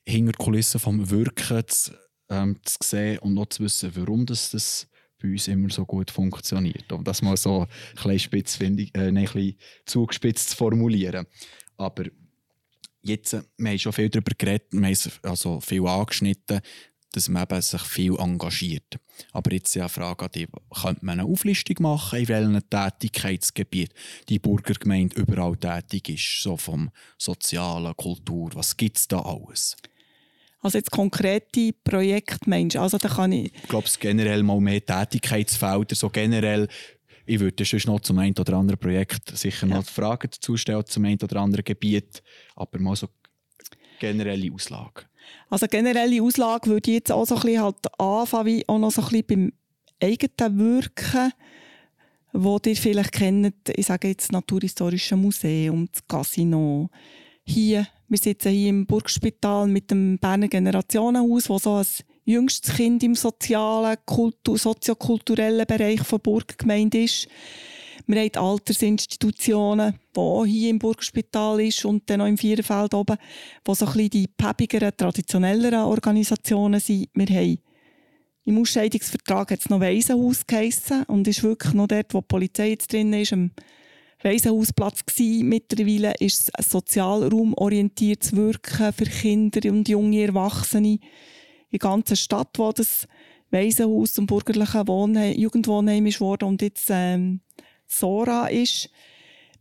[0.05, 1.91] hinter die Kulissen vom Wirken zu,
[2.29, 4.87] ähm, zu sehen und auch zu wissen, warum das, das
[5.21, 6.91] bei uns immer so gut funktioniert.
[6.91, 11.25] Um das mal so ein bisschen, spitz, finde ich, äh, ein bisschen zugespitzt zu formulieren.
[11.77, 12.03] Aber
[13.01, 16.59] jetzt, äh, wir haben schon viel darüber geredet, wir haben also viel angeschnitten,
[17.13, 18.99] dass man eben sich viel engagiert.
[19.31, 20.47] Aber jetzt ja eine Frage an dich,
[20.81, 23.93] könnte man eine Auflistung machen, in welchem Tätigkeitsgebiet
[24.29, 29.77] die Burgergemeinde überall tätig ist, so vom Sozialen, Kultur, was gibt es da alles?
[30.59, 33.53] Also jetzt konkrete Projektmenschen, also da kann ich...
[33.53, 36.67] Ich glaube, es generell mal mehr Tätigkeitsfelder, so generell
[37.25, 41.05] ich würde sonst noch zum einen oder anderen Projekt sicher noch Fragen dazu stellen, zum
[41.05, 42.21] einen oder anderen Gebiet,
[42.55, 43.07] aber mal so
[43.99, 45.05] generelle Auslage.
[45.49, 48.91] Also generelle Auslage würde ich jetzt auch so ein bisschen halt anfangen, wie auch noch
[48.91, 49.53] so ein bisschen beim
[50.01, 51.31] eigenen Wirken,
[52.33, 56.89] wo ihr vielleicht kennt, ich sage jetzt das Naturhistorische Museum, das Casino.
[57.45, 61.85] Hier, wir sitzen hier im Burgspital mit dem Berner Generationenhaus, wo so ein
[62.25, 67.27] jüngstes Kind im sozialen, kultu soziokulturellen Bereich der Burggemeinde ist.
[68.05, 72.93] Wir haben die Altersinstitutionen, die auch hier im Burgspital ist und dann noch im Vierfeld
[72.93, 73.17] oben,
[73.63, 77.07] wo so ein bisschen die päppigeren, traditionelleren Organisationen sind.
[77.13, 77.57] Wir haben
[78.45, 82.91] im Ausscheidungsvertrag es noch Waisenhaus geheissen und ist wirklich noch dort, wo die Polizei jetzt
[82.91, 83.51] drin ist, am
[84.21, 85.47] Waisenhausplatz gewesen.
[85.47, 90.99] Mittlerweile ist es ein sozialraumorientiertes Wirken für Kinder und junge Erwachsene in
[91.71, 93.07] der ganzen Stadt, wo das
[93.49, 97.39] Waisenhaus zum bürgerlichen Wohnheim, Jugendwohnheim ist worden und jetzt ähm,
[97.93, 98.89] Sora ist.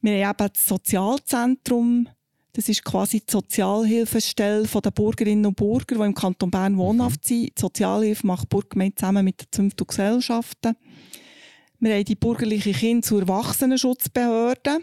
[0.01, 2.09] Wir haben eben das Sozialzentrum.
[2.55, 7.29] Das ist quasi die Sozialhilfestelle der Bürgerinnen und Bürger, die im Kanton Bern wohnhaft mhm.
[7.29, 7.59] sind.
[7.59, 10.77] Die Sozialhilfe macht die Burggemeinde zusammen mit den Zünften Gesellschaften.
[11.81, 14.79] Wir haben die bürgerliche Kinder- zur Erwachsenenschutzbehörde.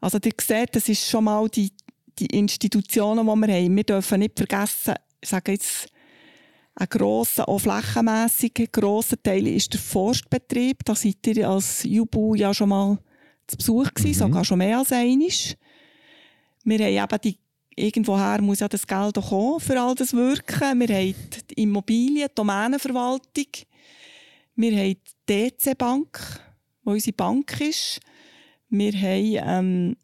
[0.00, 1.72] Also ihr seht, das ist schon mal die,
[2.18, 3.76] die Institutionen, die wir haben.
[3.76, 5.91] Wir dürfen nicht vergessen, ich sage jetzt,
[6.74, 10.84] ein grosser, auch flächenmässig grosser Teil ist der Forstbetrieb.
[10.84, 12.98] Da seid ihr als Jubu ja schon mal
[13.46, 14.32] zu Besuch gewesen, mhm.
[14.32, 15.54] sogar schon mehr als einisch.
[16.64, 17.38] Wir haben eben die
[17.74, 20.80] irgendwoher muss ja das Geld auch kommen für all das Wirken.
[20.80, 21.14] Wir haben
[21.50, 23.46] die Immobilien, die Domänenverwaltung.
[24.56, 24.96] Wir haben
[25.28, 26.20] die DC Bank,
[26.84, 28.00] die unsere Bank ist.
[28.68, 29.96] Wir haben, ähm,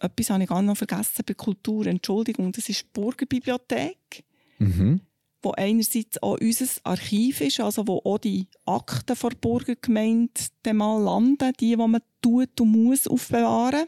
[0.00, 4.24] etwas habe ich gar noch vergessen bei Kultur, Entschuldigung, das ist die Burgerbibliothek.
[4.58, 5.00] Mhm
[5.42, 10.30] wo einerseits auch unser Archiv ist, also wo auch die Akten der Burgergemeinde
[10.72, 13.86] mal landen, die, die man tut und muss aufbewahren.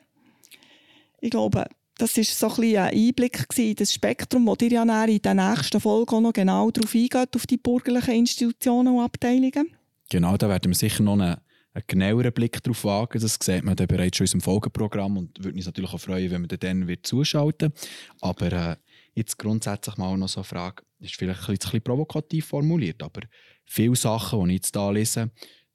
[1.21, 1.67] Ich glaube,
[1.99, 5.35] das war so ein, bisschen ein Einblick in das Spektrum, wo ihr ja in der
[5.35, 9.75] nächsten Folge auch noch genau darauf eingeht, auf die bürgerlichen Institutionen und Abteilungen.
[10.11, 11.37] Genau, da werden wir sicher noch einen,
[11.75, 13.21] einen genaueren Blick darauf wagen.
[13.21, 16.31] Das sieht man dann bereits schon in unserem Folgeprogramm und würde uns natürlich auch freuen,
[16.31, 17.73] wenn wir dann wird zuschalten
[18.21, 18.77] Aber äh,
[19.15, 23.23] jetzt grundsätzlich mal noch so eine Frage, ist vielleicht ein bisschen provokativ formuliert, aber
[23.65, 25.31] viele Sachen, die ich jetzt hier lese,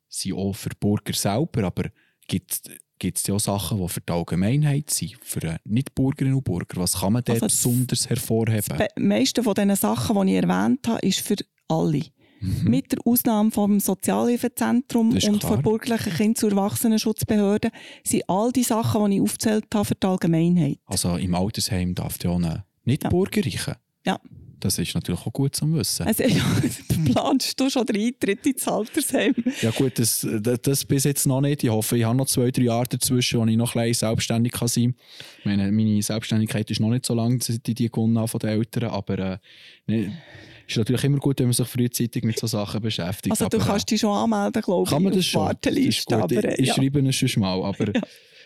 [0.10, 1.90] sind auch für Bürger selber, aber
[2.28, 2.62] gibt
[3.00, 6.82] gibt es ja auch Sachen, die für die Allgemeinheit sind, für Nicht-Bürgerinnen und Bürger.
[6.82, 8.78] Was kann man dort also besonders hervorheben?
[8.78, 11.36] Das meiste von diesen Sachen, die ich erwähnt habe, ist für
[11.68, 12.04] alle.
[12.40, 12.70] Mhm.
[12.70, 17.72] Mit der Ausnahme vom Sozialhilfezentrum und der bürgerlichen Kind- zur Erwachsenenschutzbehörde
[18.04, 20.80] sind all die Sachen, die ich aufgezählt habe, für die Allgemeinheit.
[20.86, 22.40] Also im Altersheim darf ja auch
[22.88, 23.10] nicht ja.
[23.10, 23.76] bürgerlichen?
[24.06, 24.20] Ja.
[24.60, 26.08] Das ist natürlich auch gut zu wissen.
[26.08, 26.44] Also, ja,
[27.06, 29.36] planst du schon den Eintritt ins Altersheim?
[29.62, 31.64] Ja gut, das, das, das, bis jetzt noch nicht.
[31.64, 34.68] Ich hoffe, ich habe noch zwei, drei Jahre dazwischen, wo ich noch ein selbstständig kann
[34.68, 34.96] sein
[35.44, 35.58] kann.
[35.58, 38.50] Meine, meine Selbstständigkeit ist noch nicht so lange, seit ich die gewonnen habe von den
[38.50, 39.38] Eltern, aber äh,
[39.86, 40.18] ne,
[40.68, 43.32] ist natürlich immer gut, wenn man sich frühzeitig mit solchen Sachen beschäftigt.
[43.32, 45.42] Also du aber, kannst dich schon anmelden, glaube ich, kann man das schon.
[45.44, 46.16] Warteliste.
[46.16, 46.74] Das aber, ich, ich ja.
[46.74, 47.94] schreibe es schon mal, aber...
[47.94, 48.02] Ja.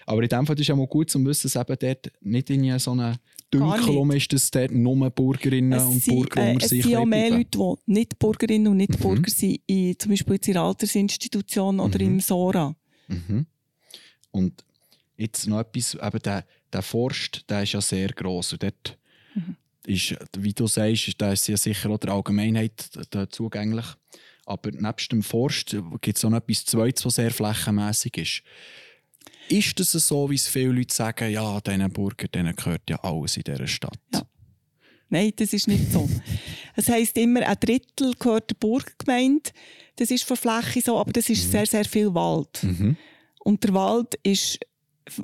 [0.08, 2.50] Aber in dem Fall ist es auch mal gut zu wissen, dass eben dort nicht
[2.50, 3.18] in so einer
[3.54, 7.06] Dünkel ist, dass dort nur Bürgerinnen es und Bürger unter äh, sich Es sind auch
[7.06, 9.04] mehr Leute, die nicht Bürgerinnen und nicht mhm.
[9.04, 12.06] Bürger sind, in, zum Beispiel in der Altersinstitution oder mhm.
[12.06, 12.76] im SORA.
[13.08, 13.46] Mhm.
[14.32, 14.64] Und
[15.18, 18.98] jetzt noch etwas, eben der, der Forst, der ist ja sehr gross und dort
[19.36, 19.58] mhm.
[19.86, 22.90] ist, wie du sagst, der ist ja sicher auch der Allgemeinheit
[23.30, 23.86] zugänglich.
[24.46, 28.44] Aber nebst dem Forst gibt es auch noch etwas Zweites, was sehr flächenmässig ist.
[29.52, 33.36] Ist das so, wie es viele Leute sagen, ja, diesen Burger denen gehört ja alles
[33.36, 34.00] in dieser Stadt?
[34.14, 34.22] Ja.
[35.10, 36.10] Nein, das ist nicht so.
[36.76, 39.50] Es heisst immer, ein Drittel gehört der Burggemeinde.
[39.98, 41.52] Das ist von Fläche so, aber das ist mhm.
[41.52, 42.64] sehr, sehr viel Wald.
[42.64, 42.96] Mhm.
[43.44, 44.58] Und der Wald ist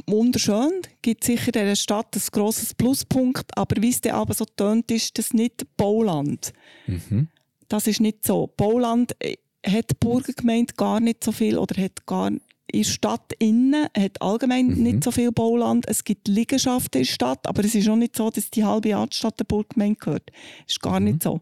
[0.06, 4.92] wunderschön, gibt sicher dieser Stadt ein grosses Pluspunkt, aber wie es dann aber so tönt,
[4.92, 6.52] ist das nicht Bauland.
[6.86, 7.30] Mhm.
[7.70, 8.48] Das ist nicht so.
[8.58, 12.32] Bauland äh, hat die Burgergemeinde gar nicht so viel oder hat gar
[12.70, 14.84] in der Stadt innen hat allgemein mhm.
[14.84, 15.88] nicht so viel Bauland.
[15.88, 18.96] Es gibt Liegenschaften in der Stadt, aber es ist auch nicht so, dass die halbe
[18.96, 20.30] Altstadt der Burggemeinde gehört.
[20.66, 21.06] Das ist gar mhm.
[21.06, 21.42] nicht so.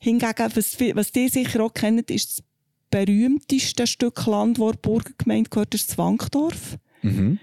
[0.00, 2.44] Hingegen, was, was ihr sicher auch kennt, ist das
[2.90, 6.78] berühmteste Stück Land, das der Burgergemeinde gehört, ist das Wankdorf.
[7.02, 7.38] Mhm.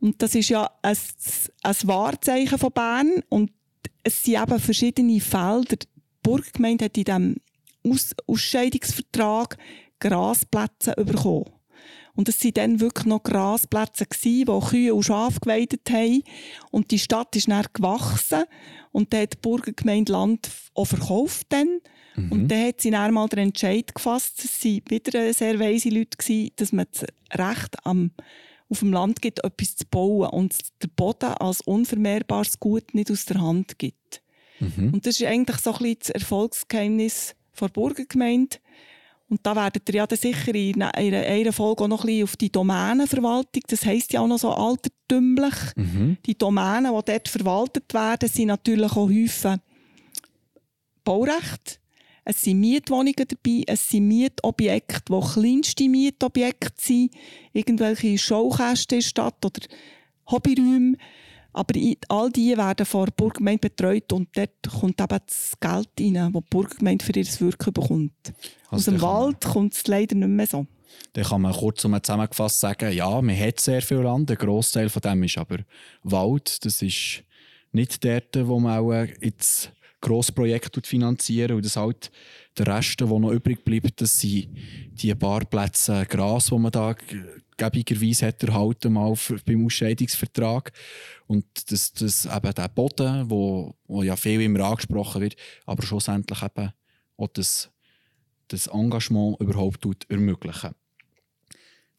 [0.00, 0.96] Und das ist ja ein,
[1.62, 3.52] ein Wahrzeichen von Bern und
[4.02, 5.76] es sind eben verschiedene Felder.
[5.76, 5.86] Die
[6.22, 7.36] Burgergemeinde hat in diesem
[7.84, 9.56] Aus Ausscheidungsvertrag
[10.00, 11.50] Grasplätze bekommen.
[12.18, 16.24] Und es waren dann wirklich noch Grasplätze, gewesen, wo Kühe und Schafe geweidet haben.
[16.72, 18.42] Und die Stadt ist dann gewachsen.
[18.90, 21.46] Und dann hat die Burgergemeinde Land auch verkauft.
[21.50, 21.78] Dann.
[22.16, 22.32] Mhm.
[22.32, 26.16] Und dann hat sie dann mal den Entscheid gefasst, es waren wieder sehr weise Leute,
[26.16, 27.06] gewesen, dass man das
[27.38, 28.10] Recht am,
[28.68, 33.26] auf dem Land gibt, etwas zu bauen und der Boden als unvermehrbares Gut nicht aus
[33.26, 34.22] der Hand gibt.
[34.58, 34.92] Mhm.
[34.92, 38.56] Und das ist eigentlich so ein bisschen das Erfolgsgeheimnis der Burgergemeinde
[39.28, 42.50] und da werdet ihr ja sicher in einer Folge auch noch ein bisschen auf die
[42.50, 45.54] Domänenverwaltung, das heisst ja auch noch so altertümlich.
[45.76, 46.16] Mhm.
[46.24, 49.60] Die Domänen, die dort verwaltet werden, sind natürlich auch häufig
[51.04, 51.80] Baurecht.
[52.24, 57.10] Es sind Mietwohnungen dabei, es sind Mietobjekte, die kleinste Mietobjekte sind,
[57.52, 59.60] irgendwelche Showkästen in der Stadt oder
[60.30, 60.96] Hobbyräume.
[61.52, 61.74] Aber
[62.08, 66.42] all die werden von der Burgergemeinde betreut und dort kommt eben das Geld rein, das
[66.42, 68.32] die Burgergemeinde für ihr Wirken bekommt.
[68.70, 70.66] Also Aus dem Wald kommt es leider nicht mehr so.
[71.12, 75.02] Dann kann man kurz zusammengefasst sagen, ja, man hat sehr viel Land, ein Großteil von
[75.02, 75.58] dem ist aber
[76.02, 76.64] Wald.
[76.64, 77.24] Das ist
[77.72, 82.10] nicht dort, wo man auch jetzt Grossprojekte finanzieren und das halt
[82.56, 84.48] der Rest, der noch übrig bleibt, das sind
[84.92, 86.94] die paar Plätze Gras, die man da
[87.58, 90.72] gäbigerweise hat erhalten mal beim Ausscheidungsvertrag.
[91.26, 96.42] Und das, das eben der Boden, wo, wo ja viel immer angesprochen wird, aber schlussendlich
[96.42, 96.72] eben
[97.18, 97.70] auch das,
[98.48, 100.74] das Engagement überhaupt ermöglichen.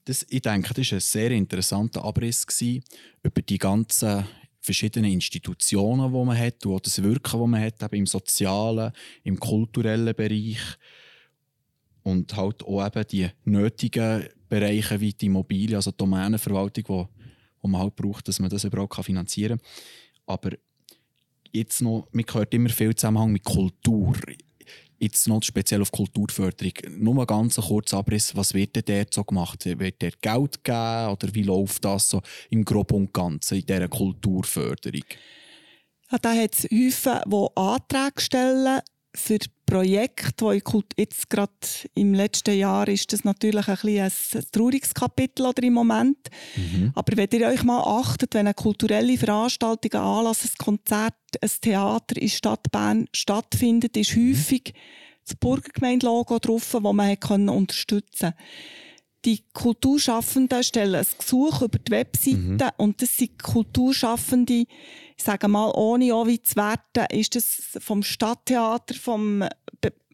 [0.05, 2.47] Das, ich denke, das war ein sehr interessanter Abriss
[3.21, 4.25] über die ganzen
[4.61, 8.91] verschiedenen Institutionen, die man hat, und das Wirken, das man hat, eben im sozialen,
[9.23, 10.59] im kulturellen Bereich
[12.09, 17.09] und halt auch eben die nötigen Bereiche wie die Immobilie, also die Domänenverwaltung, wo,
[17.61, 19.67] wo man halt braucht, dass man das überhaupt finanzieren kann.
[20.25, 20.51] Aber
[21.51, 24.15] jetzt noch, man hört immer viel Zusammenhang mit Kultur.
[25.01, 26.73] Jetzt noch speziell auf Kulturförderung.
[26.97, 29.65] Nur ein ganz kurzer Abriss, was wird denn dort so gemacht?
[29.65, 33.87] Wird dort Geld geben oder wie läuft das so im Groben und Ganzen in dieser
[33.87, 35.05] Kulturförderung?
[36.11, 38.81] Ja, da hat es Häufen, die Anträge stellen
[39.15, 40.51] für Projekte, wo
[40.97, 41.51] jetzt gerade
[41.95, 44.11] im letzten Jahr ist das natürlich ein, ein
[44.51, 46.17] trauriges Kapitel oder im Moment.
[46.55, 46.91] Mhm.
[46.95, 51.51] Aber wenn ihr euch mal achtet, wenn eine kulturelle Veranstaltung, ein Anlass, ein Konzert, ein
[51.61, 54.29] Theater in Stadt Bern stattfindet, ist mhm.
[54.29, 54.73] häufig
[55.25, 58.35] das Burgergemeinde-Logo drauf, das man unterstützen konnte
[59.25, 62.59] die Kulturschaffenden stellen ein Gesuch über die Webseite mhm.
[62.77, 64.65] und das sind Kulturschaffende,
[65.17, 69.43] ich sage mal, ohne Ovi zu werten, ist das vom Stadttheater, vom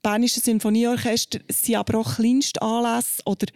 [0.02, 3.48] Bernischen Sinfonieorchester, es sind aber auch Kleinstanlässe oder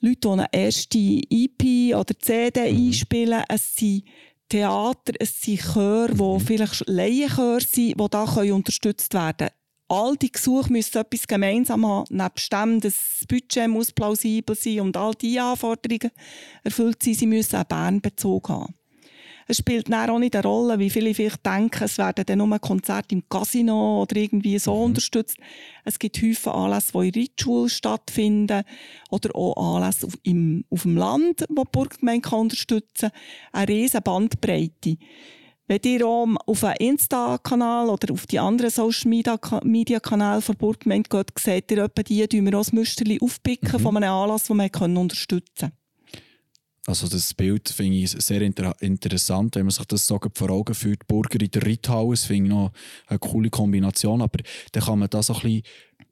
[0.00, 2.88] Leute, die eine erste EP oder CD mhm.
[2.88, 3.44] einspielen.
[3.48, 4.04] Es sind
[4.48, 6.38] Theater, es sind Chöre, mhm.
[6.38, 9.61] die vielleicht Laienchöre sind, die da unterstützt werden können.
[9.92, 12.06] All die Gesuche müssen etwas gemeinsam haben.
[12.16, 16.10] Nebst dem, das Budget muss plausibel sein und all diese Anforderungen
[16.64, 18.74] erfüllt sein, sie müssen einen Bernbezug haben.
[19.48, 22.58] Es spielt dann auch nicht eine Rolle, wie viele vielleicht denken, es werden dann nur
[22.58, 24.82] Konzerte im Casino oder irgendwie so mhm.
[24.84, 25.36] unterstützt.
[25.84, 28.62] Es gibt häufig Anlässe, die in Ritschul stattfinden
[29.10, 33.20] oder auch Anlässe auf, im, auf dem Land, wo die Burggemeinde unterstützen kann.
[33.52, 34.96] Eine riesige Bandbreite.
[35.72, 41.70] Wenn ihr auch auf einen Insta-Kanal oder auf die anderen Social-Media-Kanäle der Burggemeinde geht, seht
[41.70, 43.82] ihr etwa die, die wir auch das Müsterli aufpicken mhm.
[43.82, 45.72] von einem Anlass, den wir unterstützen können.
[46.86, 50.74] Also das Bild finde ich sehr inter interessant, wenn man sich das so vor Augen
[50.74, 51.06] führt.
[51.06, 52.72] Burger in der Rithaus finde ich noch
[53.06, 54.40] eine coole Kombination, aber
[54.72, 55.62] dann kann man da so ein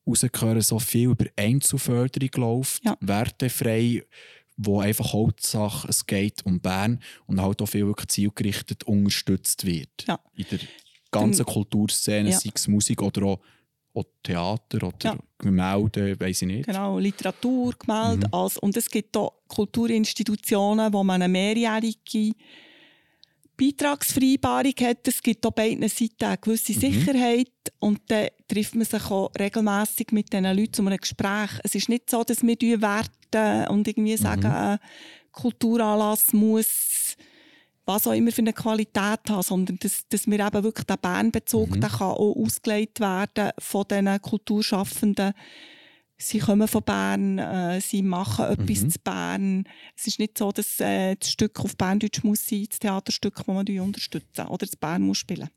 [0.06, 2.96] bisschen raushören, so viel über Einzelförderung läuft, ja.
[3.00, 4.04] wertefrei,
[4.62, 10.04] wo einfach Hauptsache es geht um Bern und halt auch viel wirklich zielgerichtet unterstützt wird.
[10.06, 10.20] Ja.
[10.34, 10.58] In der
[11.10, 12.38] ganzen Kulturszene, ja.
[12.38, 13.40] sei es Musik oder auch
[13.92, 15.18] oder Theater oder ja.
[15.38, 16.66] Gemälde, weiß ich nicht.
[16.66, 18.28] Genau, Literatur, Gemälde.
[18.28, 18.34] Mhm.
[18.34, 22.34] Als, und es gibt auch Kulturinstitutionen, wo man eine mehrjährige
[23.60, 25.06] Beitragsvereinbarung hat.
[25.06, 26.80] Es gibt auch beiden Seiten eine gewisse mhm.
[26.80, 27.48] Sicherheit.
[27.78, 31.50] Und dann trifft man sich auch regelmässig mit diesen Leuten zu einem Gespräch.
[31.62, 34.54] Es ist nicht so, dass wir werten und irgendwie sagen, mhm.
[34.54, 34.78] ein
[35.32, 37.16] Kulturanlass muss
[37.86, 41.70] was auch immer für eine Qualität haben, sondern dass, dass wir eben wirklich den Bernbezug,
[41.70, 41.80] mhm.
[41.80, 45.32] der kann auch ausgelegt werden von diesen Kulturschaffenden.
[46.22, 48.90] Sie kommen von Bern, äh, sie machen etwas mhm.
[48.90, 49.64] zu Bern.
[49.96, 53.46] Es ist nicht so, dass äh, das Stück auf Berndeutsch muss sein, das Theaterstück, das
[53.46, 55.48] man unterstützen oder das Bern muss spielen.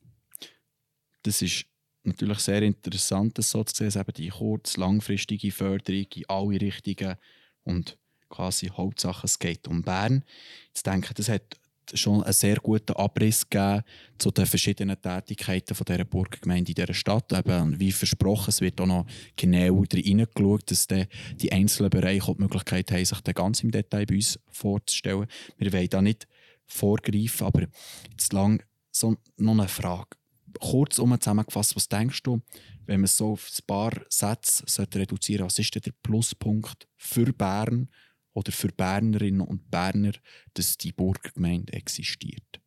[1.24, 1.66] Das ist
[2.04, 7.16] natürlich sehr interessant, das so zu sehen, eben die kurz-, langfristige Förderung in alle Richtungen
[7.64, 7.98] und
[8.30, 10.24] quasi Hauptsache es geht um Bern.
[10.68, 11.60] Jetzt denke ich, das hat
[11.94, 13.84] schon einen sehr guten Abriss gegeben
[14.18, 17.32] zu den verschiedenen Tätigkeiten von dieser Burggemeinde in dieser Stadt.
[17.34, 22.42] Eben, wie versprochen, es wird auch noch genau reingeschaut, dass die einzelnen Bereiche auch die
[22.42, 25.28] Möglichkeit haben, sich dann ganz im Detail bei uns vorzustellen.
[25.58, 26.28] Wir wollen da nicht
[26.66, 27.68] vorgreifen, aber
[28.12, 30.18] jetzt lang so noch eine Frage.
[30.60, 32.40] Kurz zusammengefasst, was denkst du,
[32.86, 34.66] wenn man es so auf ein paar Sätze
[34.96, 37.90] reduzieren sollte, was ist denn der Pluspunkt für Bern
[38.34, 40.14] oder für Bernerinnen und Berner,
[40.54, 42.60] dass die Burgergemeinde existiert?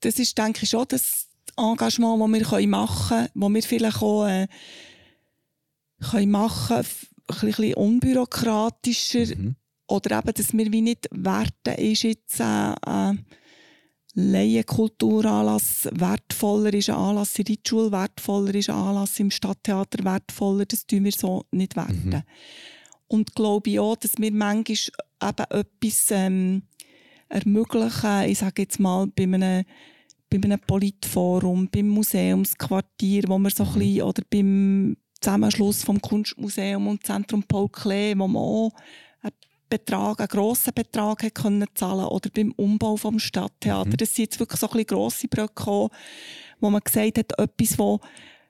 [0.00, 4.26] Das ist, denke ich, schon das Engagement, das wir machen können, das wir vielleicht auch
[4.26, 4.46] äh,
[6.00, 6.86] können machen können,
[7.28, 9.36] ein bisschen unbürokratischer.
[9.36, 9.56] Mhm.
[9.86, 13.14] Oder eben, dass wir wie nicht werten, ist jetzt äh, äh,
[14.14, 20.64] Laienkulturanlass wertvoller, ist ein Anlass in der Schule wertvoller, ist ein Anlass im Stadttheater wertvoller.
[20.66, 22.10] Das tun wir so nicht werten.
[22.10, 22.22] Mhm.
[23.14, 24.76] Und glaube ich auch, dass wir manchmal
[25.22, 26.62] eben etwas ähm,
[27.28, 29.64] ermöglichen, ich sage jetzt mal, bei einem,
[30.28, 33.78] bei einem Politforum, beim Museumsquartier, wo wir so ein mhm.
[33.78, 38.72] bisschen, oder beim Zusammenschluss vom Kunstmuseum und Zentrum Paul Klee, wo man auch
[39.22, 39.32] einen
[39.68, 43.90] Betrag, einen grossen Betrag hat können zahlen oder beim Umbau vom Stadttheater.
[43.90, 43.96] Mhm.
[43.96, 45.88] Das sind jetzt wirklich so ein bisschen grosse Brücken,
[46.58, 48.00] wo man gesagt hat, etwas, wo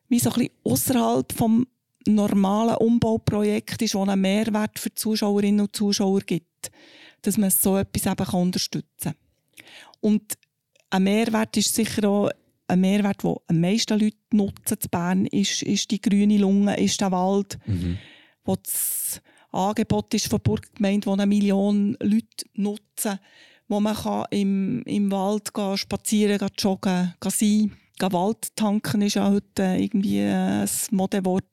[0.09, 1.67] wie so ein bisschen außerhalb vom
[2.07, 6.71] normalen Umbauprojekt ist, das einen Mehrwert für die Zuschauerinnen und Zuschauer gibt.
[7.23, 9.15] Dass man so etwas eben unterstützen kann.
[10.01, 10.35] Und
[10.91, 12.31] ein Mehrwert ist sicher auch
[12.67, 17.01] ein Mehrwert, den die meisten Leute nutzen zu Bern, ist, ist die grüne Lunge, ist
[17.01, 17.99] der Wald, mhm.
[18.45, 23.19] wo das Angebot ist von Burggemeinde, wo eine Million Leute nutzen,
[23.69, 29.15] wo man kann im, im Wald gehen, spazieren, gehen, joggen, gehen sein Wald tanken ist
[29.15, 31.47] ja heute irgendwie ein Modewort.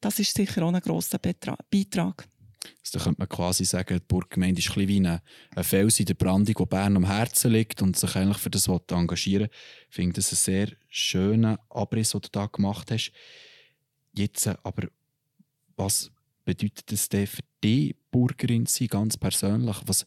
[0.00, 2.28] Das ist sicher auch ein grosser Beitrag.
[2.82, 5.20] Also da könnte man quasi sagen, die Burggemeinde ist ein wie ein,
[5.64, 9.48] Fels in der Brandung, der Bern am Herzen liegt und sich eigentlich für das engagieren
[9.88, 13.12] Ich finde das einen sehr schönen Abriss, den du da gemacht hast.
[14.12, 14.88] Jetzt aber,
[15.76, 16.10] was
[16.44, 19.76] bedeutet das denn für die Burgerin sein, ganz persönlich?
[19.86, 20.06] Was,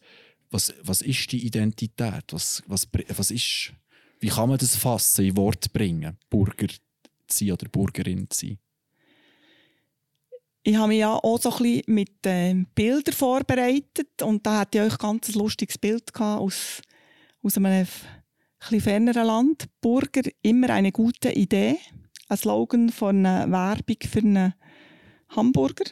[0.50, 2.26] was, was ist die Identität?
[2.32, 3.74] Was, was, was ist
[4.20, 6.78] wie kann man das fassen, in Wort bringen, Burger zu
[7.46, 8.60] sein oder Burgerin zu sein?
[10.64, 14.78] Ich habe mich ja auch so ein bisschen mit äh, Bildern vorbereitet und da hatte
[14.78, 16.82] ich euch ein ganz lustiges Bild aus,
[17.42, 17.88] aus einem
[18.60, 19.66] etwas ferneren Land.
[19.80, 21.78] Burger, immer eine gute Idee.
[22.28, 24.54] Ein Slogan von einer Werbung für einen
[25.30, 25.86] Hamburger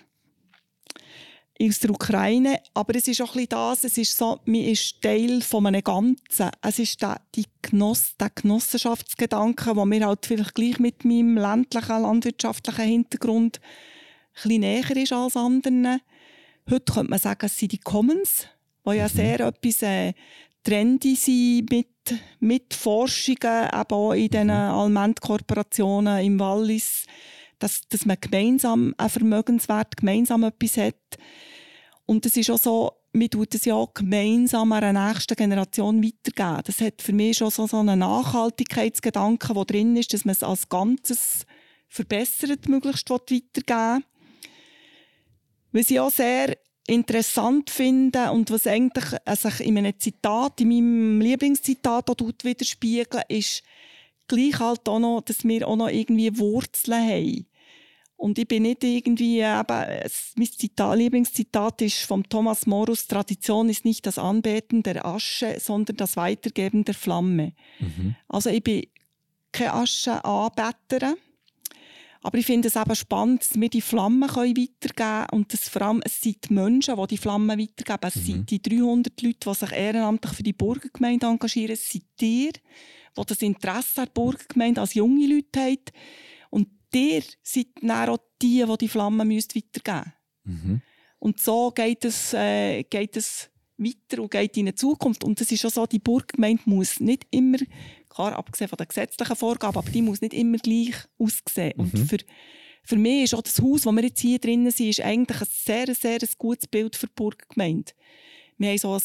[1.61, 2.59] aus der Ukraine.
[2.73, 5.83] Aber es ist auch ein bisschen das, es ist so, man ist Teil von einem
[5.83, 6.51] Ganzen.
[6.61, 12.01] Es ist der, die Genoss, der Genossenschaftsgedanke, der mir halt vielleicht gleich mit meinem ländlichen,
[12.01, 15.99] landwirtschaftlichen Hintergrund ein bisschen näher ist als anderen.
[16.69, 18.47] Heute könnte man sagen, es sind die Commons,
[18.85, 19.09] die ja Mhm.
[19.09, 20.13] sehr etwas äh,
[20.63, 21.87] trendy sind mit,
[22.39, 27.05] mit Forschungen, eben auch in diesen Allmend-Kooperationen im Wallis,
[27.59, 31.17] dass, dass man gemeinsam einen Vermögenswert, gemeinsam etwas hat.
[32.07, 36.61] Und es ist auch so, man tut es ja auch gemeinsam einer nächsten Generation weitergeben.
[36.65, 40.41] Das hat für mich schon so, so einen Nachhaltigkeitsgedanken, der drin ist, dass man es
[40.41, 41.45] als Ganzes
[41.89, 44.05] verbessert, möglichst weitergeben.
[45.73, 50.69] Was ich auch sehr interessant finde und was eigentlich äh, sich in einem Zitat, in
[50.69, 53.63] meinem Lieblingszitat auch tut widerspiegeln, ist
[54.27, 57.47] gleich halt auch noch, dass wir auch noch irgendwie Wurzeln haben.
[58.17, 63.69] Und ich bin nicht irgendwie, eben, es- mein Zitat, Lieblingszitat ist vom Thomas Morus, Tradition
[63.69, 67.53] ist nicht das Anbeten der Asche, sondern das Weitergeben der Flamme.
[67.79, 68.15] Mhm.
[68.27, 68.87] Also ich bin
[69.51, 71.15] keine Aschenanbeterin,
[72.23, 75.69] aber ich finde es eben spannend, dass wir die Flammen können weitergeben können und dass
[75.69, 77.99] vor allem es sind die Menschen, die die Flammen weitergeben.
[78.07, 78.21] Es Mhm.
[78.25, 81.73] sind die 300 Leute, die sich ehrenamtlich für die Burgergemeinde engagieren.
[81.73, 85.77] Es sind ihr, die das Interesse an der Burgergemeinde als junge Leute haben.
[86.97, 90.63] Und ihr seid dann auch die, die die Flammen müsst weitergeben müssen.
[90.71, 90.81] Mhm.
[91.19, 95.23] Und so geht es, äh, geht es weiter und geht in die Zukunft.
[95.23, 97.57] Und es ist auch so, die Burggemeinde muss nicht immer,
[98.09, 101.73] klar abgesehen von den gesetzlichen Vorgaben, aber die muss nicht immer gleich aussehen.
[101.77, 102.07] Und Mhm.
[102.07, 102.17] für,
[102.83, 105.47] für mich ist auch das Haus, wo wir jetzt hier drinnen sind, ist eigentlich ein
[105.49, 107.91] sehr, sehr gutes Bild für die Burggemeinde.
[108.57, 109.01] Wir haben so ein,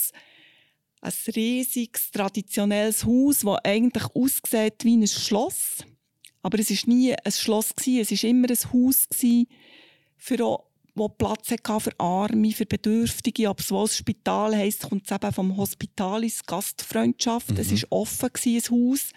[1.01, 5.85] ein riesiges, traditionelles Haus, das eigentlich aussieht wie ein Schloss.
[6.43, 8.01] Aber es war nie ein Schloss, gewesen.
[8.01, 9.47] es war immer ein Haus gewesen
[10.17, 10.65] für auch,
[10.95, 13.55] wo Platz hatte für Arme, für Bedürftige.
[13.57, 17.59] Es wohl das Spital heisst, kommt es eben vom Hospitalis Gastfreundschaft.
[17.59, 17.83] Es Mhm.
[17.83, 19.11] war offen, gewesen, ein Haus.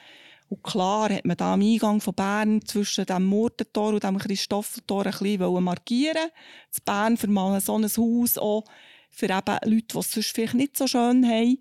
[0.48, 5.06] Und klar hat man da am Eingang von Bern zwischen dem Murtentor und dem Christoffeltor
[5.06, 6.30] ein bisschen wollen markieren.
[6.76, 8.64] In Bern für mal so ein Haus auch
[9.10, 11.58] für eben Leute, die es sonst vielleicht nicht so schön haben.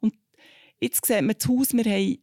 [0.00, 0.14] Und
[0.80, 2.18] jetzt sieht man das Haus, wir haben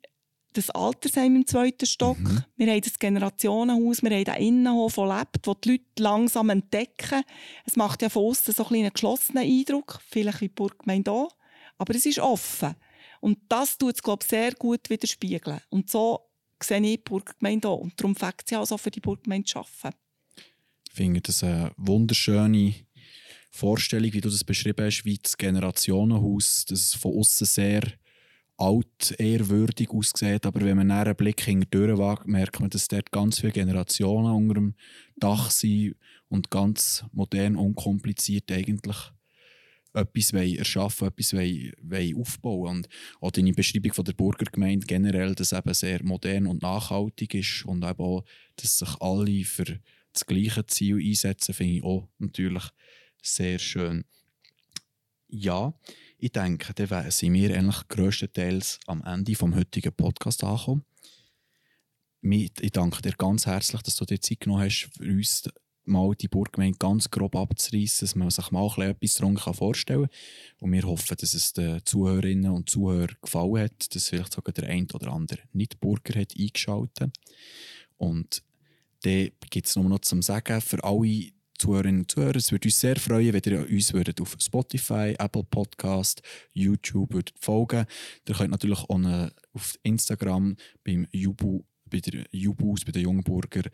[0.54, 2.44] das Altersheim im zweiten Stock, Mhm.
[2.58, 7.24] wir haben das Generationenhaus, wir haben den Innenhof, der lebt, wo die Leute langsam entdecken.
[7.66, 11.36] Es macht ja von außen so ein einen geschlossenen Eindruck, vielleicht wie die Burggemeinde auch,
[11.78, 12.76] aber es ist offen.
[13.20, 15.62] Und das tut es, glaube ich, sehr gut widerspiegeln.
[15.70, 16.20] Und so
[16.62, 17.78] sehe ich die Burggemeinde auch.
[17.78, 19.98] Und darum fängt sie auch so für die Burggemeinde zu arbeiten.
[20.88, 22.74] Ich finde das eine wunderschöne
[23.52, 27.82] Vorstellung, wie du das beschrieben hast, wie das Generationenhaus, das von außen sehr
[28.62, 33.12] alt, ehrwürdig aussieht, aber wenn man dann einen Blick hinterdurch wagt, merkt man, dass dort
[33.12, 34.76] ganz viele Generationen unter dem
[35.18, 35.96] Dach sind
[36.30, 38.98] und ganz modern, unkompliziert eigentlich
[39.94, 42.90] etwas wollen erschaffen etwas wollen, wollen aufbauen Und
[43.20, 47.84] auch deine Beschreibung von der Burgergemeinde generell, dass eben sehr modern und nachhaltig ist und
[47.84, 48.24] eben auch,
[48.56, 49.80] dass sich alle für
[50.14, 52.64] das gleiche Ziel einsetzen, finde ich auch natürlich
[53.22, 54.06] sehr schön.
[55.28, 55.74] Ja,
[56.22, 60.86] ich denke, dann sind wir eigentlich grösstenteils am Ende vom heutigen Podcast angekommen.
[62.22, 65.50] Ich danke dir ganz herzlich, dass du dir Zeit genommen hast, für uns
[65.84, 70.60] mal die Burggemeinde ganz grob abzureißen, dass man sich mal etwas darunter vorstellen kann.
[70.60, 74.70] Und wir hoffen, dass es den Zuhörerinnen und Zuhörern gefallen hat, dass vielleicht sogar der
[74.70, 76.36] ein oder andere Nicht-Burger hat.
[77.98, 78.44] Und
[79.02, 81.32] dann gibt es nur noch zum Sagen für alle
[81.62, 82.38] Zuhörerinnen und Zuhörer.
[82.38, 86.22] Es würde uns sehr freuen, wenn ihr uns würdet auf Spotify, Apple Podcast,
[86.54, 87.86] YouTube würdet folgen
[88.28, 93.70] Ihr könnt natürlich auch auf Instagram beim Jubu, bei der Jubus, bei den Jungburger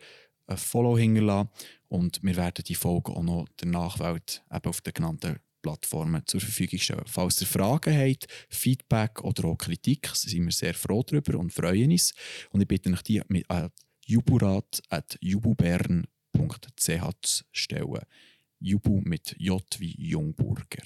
[0.46, 1.48] ein Follow hinterlassen.
[1.88, 6.40] Und wir werden die Folge auch noch der Nachwelt eben auf den genannten Plattformen zur
[6.40, 7.04] Verfügung stellen.
[7.06, 11.90] Falls ihr Fragen habt, Feedback oder auch Kritik, sind wir sehr froh darüber und freuen
[11.90, 12.12] uns.
[12.50, 13.70] Und ich bitte euch, die mit äh,
[16.34, 18.02] juburat.jububern.ch zu stellen.
[18.60, 20.82] Jubu mit J wie Jungburger.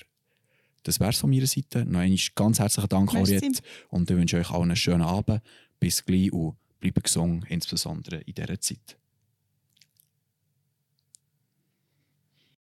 [0.83, 1.85] Das wäre es von meiner Seite.
[1.85, 3.13] Noch einmal ganz herzlichen Dank.
[3.13, 3.63] Henriette.
[3.89, 5.43] Und ich wünsche euch allen einen schönen Abend.
[5.79, 8.99] Bis gleich und bleibt gesund, insbesondere in dieser Zeit.